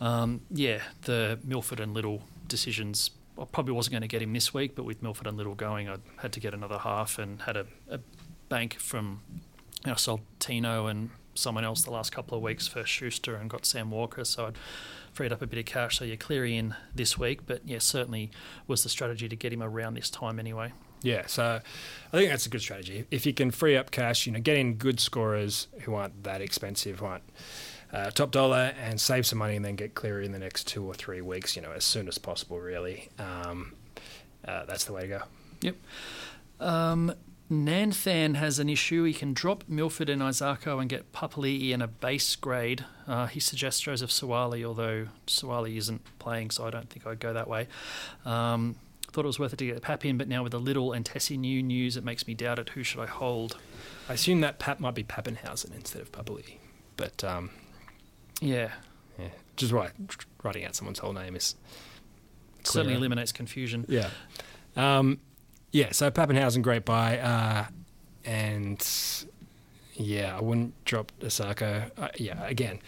[0.00, 3.10] um, yeah, the Milford and Liddle decisions.
[3.38, 5.90] I probably wasn't going to get him this week, but with Milford and Liddle going,
[5.90, 8.00] I had to get another half and had a, a
[8.48, 9.20] bank from
[9.84, 13.50] you know, sold Tino and someone else the last couple of weeks for Schuster and
[13.50, 14.24] got Sam Walker.
[14.24, 14.56] So I'd
[15.12, 15.98] freed up a bit of cash.
[15.98, 18.30] So you're Cleary in this week, but yeah, certainly
[18.66, 20.72] was the strategy to get him around this time anyway.
[21.02, 21.60] Yeah, so
[22.12, 23.04] I think that's a good strategy.
[23.10, 26.40] If you can free up cash, you know, get in good scorers who aren't that
[26.40, 27.24] expensive, who aren't
[27.92, 30.82] uh, top dollar, and save some money, and then get clear in the next two
[30.84, 31.56] or three weeks.
[31.56, 32.58] You know, as soon as possible.
[32.58, 33.74] Really, um,
[34.48, 35.22] uh, that's the way to go.
[35.60, 35.76] Yep.
[36.58, 37.14] Um,
[37.50, 39.04] Nanthan has an issue.
[39.04, 42.84] He can drop Milford and Isaako and get Papalii in a base grade.
[43.06, 47.32] Uh, he suggests Joseph Suaalii, although Suaalii isn't playing, so I don't think I'd go
[47.34, 47.68] that way.
[48.24, 48.76] Um,
[49.12, 51.04] thought it was worth it to get Pap in, but now with the Liddle and
[51.04, 52.70] Tesi Niu news, it makes me doubt it.
[52.70, 53.58] Who should I hold?
[54.08, 56.56] I assume that Pap might be Papenhuyzen instead of Papali,
[56.96, 57.50] but um,
[58.40, 58.72] Yeah,
[59.18, 59.92] yeah, just right,
[60.42, 61.54] writing out someone's whole name is
[62.64, 63.84] certainly eliminates confusion.
[63.88, 64.08] Yeah.
[64.76, 65.20] Um,
[65.74, 67.18] yeah, so Papenhuyzen, great buy.
[67.18, 67.64] Uh,
[68.24, 68.86] and
[69.94, 71.90] yeah, I wouldn't drop Osako.
[71.98, 72.78] Uh, yeah, again,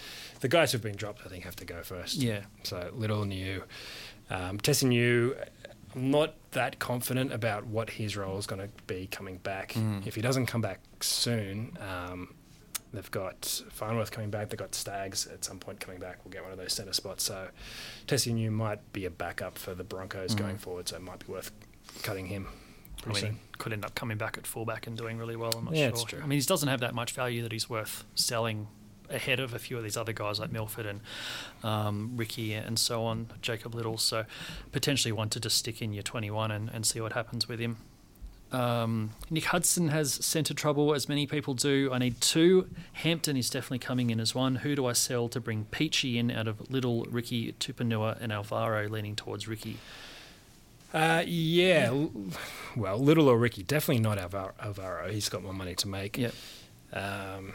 [0.41, 2.15] the guys who've been dropped, I think, have to go first.
[2.17, 3.65] Yeah, So Liddle Niu.
[4.31, 5.35] Um, Tesi Niu,
[5.95, 9.73] I'm not that confident about what his role is going to be coming back.
[9.73, 10.07] Mm.
[10.07, 12.35] If he doesn't come back soon, um,
[12.93, 14.49] they've got Farnworth coming back.
[14.51, 16.19] They've got Staggs at some point coming back.
[16.25, 17.25] We'll get one of those centre spots.
[17.25, 17.49] So
[18.07, 20.39] Tesi Niu might be a backup for the Broncos Mm.
[20.39, 20.89] going forward.
[20.89, 21.51] So it might be worth
[22.03, 22.47] cutting him.
[23.07, 25.53] I mean, he could end up coming back at fullback and doing really well.
[25.57, 26.07] I'm not Yeah, sure.
[26.07, 26.21] true.
[26.23, 28.69] I mean, he doesn't have that much value that he's worth selling
[29.09, 31.01] ahead of a few of these other guys like Milford and
[31.63, 33.99] um, Riki and so on, Jacob Liddle.
[33.99, 34.25] So
[34.73, 37.77] potentially one to just stick in your 21 and, and see what happens with him.
[38.53, 41.91] Um, Nick Hudson has centre trouble, as many people do.
[41.93, 42.69] I need two.
[42.93, 44.57] Hampton is definitely coming in as one.
[44.57, 48.89] Who do I sell to bring Peachey in out of Liddle, Riki, Tupouniua, and Alvaro
[48.89, 49.79] leaning towards Riki?
[50.95, 51.87] Uh, yeah.
[51.91, 52.13] l-
[52.77, 54.53] Well, Liddle or Riki, definitely not Alvaro.
[54.61, 55.11] Alvaro.
[55.11, 56.17] He's got more money to make.
[56.19, 56.35] Yep.
[56.93, 57.53] Um,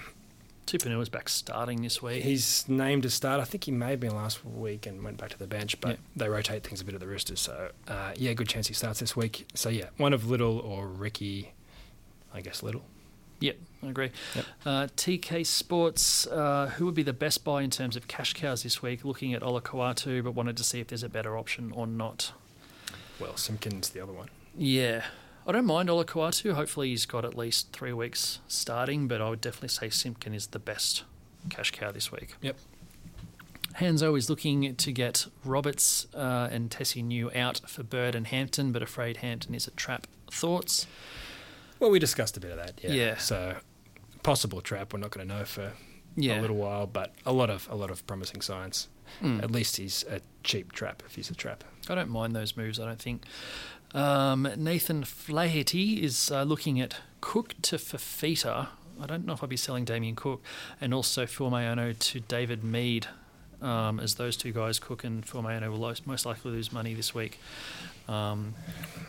[0.67, 2.23] Tupouniua's back starting this week.
[2.23, 3.41] he's named to start.
[3.41, 5.91] I think he may have been last week and went back to the bench, but
[5.91, 5.95] Yeah.
[6.15, 7.41] they rotate things a bit at the Roosters.
[7.41, 9.47] So, uh, yeah, good chance he starts this week.
[9.53, 11.51] So, yeah, one of Liddle or Riki.
[12.33, 12.83] I guess Liddle.
[13.41, 14.11] Yep, I agree.
[14.35, 14.45] Yep.
[14.65, 18.63] Uh, TK Sports, uh, who would be the best buy in terms of cash cows
[18.63, 19.03] this week?
[19.03, 22.31] Looking at Olakau'atu, but wanted to see if there's a better option or not.
[23.21, 24.29] Well, Simpkin's, the other one.
[24.57, 25.05] Yeah,
[25.47, 26.53] I don't mind Olakau'atu.
[26.53, 30.47] Hopefully, he's got at least three weeks starting, but I would definitely say Simpkin is
[30.47, 31.03] the best
[31.49, 32.35] cash cow this week.
[32.41, 32.57] Yep.
[33.79, 38.71] Hanzo is looking to get Roberts uh, and Tesi Niu out for Bird and Hampton,
[38.73, 40.07] but afraid Hampton is a trap.
[40.29, 40.87] Thoughts?
[41.79, 42.79] Well, we discussed a bit of that.
[42.83, 42.91] Yeah.
[42.91, 43.17] Yeah.
[43.17, 43.55] So,
[44.23, 44.91] possible trap.
[44.93, 45.71] We're not going to know for
[46.17, 46.39] Yeah.
[46.39, 48.87] a little while, but a lot of a lot of promising signs.
[49.21, 49.43] Mm.
[49.43, 51.63] At least he's a cheap trap if he's a trap.
[51.89, 53.23] I don't mind those moves, I don't think.
[53.93, 58.67] Um, Nathan Flaherty is uh, looking at Cook to Fifita.
[58.99, 60.41] I don't know if I'd be selling Damien Cook.
[60.79, 63.07] And also Fulmayano to David Mead,
[63.61, 67.39] um, as those two guys, Cook and Fulmayano, will most likely lose money this week.
[68.07, 68.55] Um,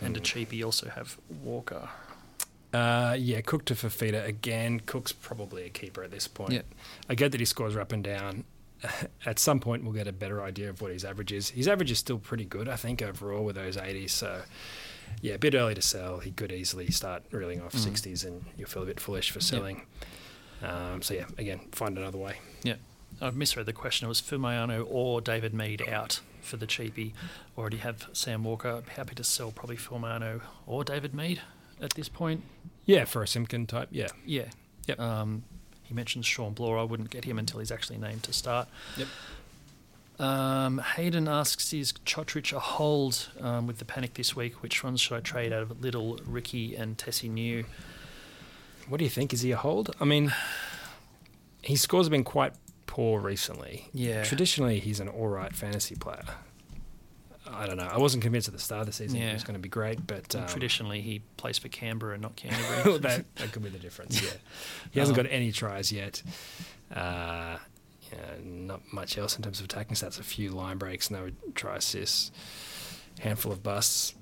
[0.01, 1.89] and a cheapie also have Walker.
[2.73, 4.81] Uh, yeah, Cook to Fifita again.
[4.81, 6.53] Cook's probably a keeper at this point.
[6.53, 6.63] Yeah.
[7.09, 8.45] I get that he scores are up and down.
[9.27, 11.51] At some point, we'll get a better idea of what his average is.
[11.51, 14.11] His average is still pretty good, I think, overall with those 80s.
[14.11, 14.43] So,
[15.21, 16.19] yeah, a bit early to sell.
[16.19, 17.93] He could easily start reeling off Mm.
[17.93, 19.83] 60s, and you'll feel a bit foolish for selling.
[20.63, 22.37] Um, so, yeah, again, find another way.
[22.63, 22.77] Yeah.
[23.21, 24.07] I misread the question.
[24.07, 27.13] It was Fulmayano or David Mead out for the cheapie.
[27.57, 28.83] Already have Sam Walker.
[28.97, 31.41] Happy to sell probably Fulmayano or David Mead
[31.81, 32.43] at this point.
[32.85, 34.09] Yeah, for a Simpkin type, yeah.
[34.25, 34.47] Yeah.
[34.89, 34.99] Yep.
[34.99, 35.45] Um,
[35.93, 36.79] he mentions Sean Bloor.
[36.79, 38.69] I wouldn't get him until he's actually named to start.
[38.97, 39.09] Yep.
[40.19, 44.63] Um, Hayden asks, is Cotric a hold um, with the panic this week?
[44.63, 47.65] Which ones should I trade out of Liddle, Riki, and Tesi Niu?
[48.89, 49.33] What do you think?
[49.33, 49.95] Is he a hold?
[50.01, 50.33] I mean,
[51.61, 52.53] his scores have been quite
[52.87, 53.89] poor recently.
[53.93, 54.23] Yeah.
[54.25, 56.25] Traditionally, he's an all right fantasy player.
[57.55, 57.89] I don't know.
[57.91, 60.07] I wasn't convinced at the start of the season he was going to be great,
[60.07, 62.99] but um, Traditionally, he plays for Canberra and not Canterbury.
[62.99, 64.21] that, that could be the difference.
[64.23, 64.31] Yeah,
[64.91, 66.23] he hasn't Um, got any tries yet.
[66.95, 67.59] Uh,
[68.13, 70.19] yeah, not much else in terms of attacking stats.
[70.21, 72.31] A few line breaks, no try assists,
[73.21, 74.15] handful of busts.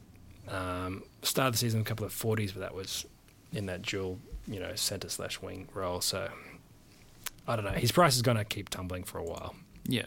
[0.49, 3.05] Um, start of the season, a couple of forties, but that was
[3.53, 6.01] in that dual, you know, centre slash wing role.
[6.01, 6.28] So
[7.49, 7.72] I don't know.
[7.72, 9.55] His price is going to keep tumbling for a while.
[9.87, 10.05] Yeah.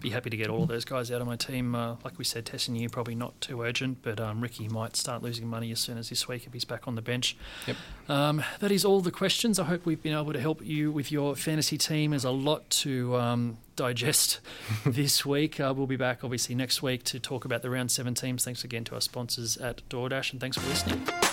[0.00, 1.74] Be happy to get all of those guys out of my team.
[1.74, 5.22] Uh, like we said, testing you probably not too urgent, but um, Riki might start
[5.22, 7.36] losing money as soon as this week if he's back on the bench.
[7.66, 7.76] Yep.
[8.08, 9.58] Um, that is all the questions.
[9.58, 12.10] I hope we've been able to help you with your fantasy team.
[12.10, 14.40] There's a lot to um, digest
[14.86, 15.58] this week.
[15.58, 18.44] Uh, we'll be back obviously next week to talk about the round seven teams.
[18.44, 21.25] Thanks again to our sponsors at DoorDash, and thanks for listening.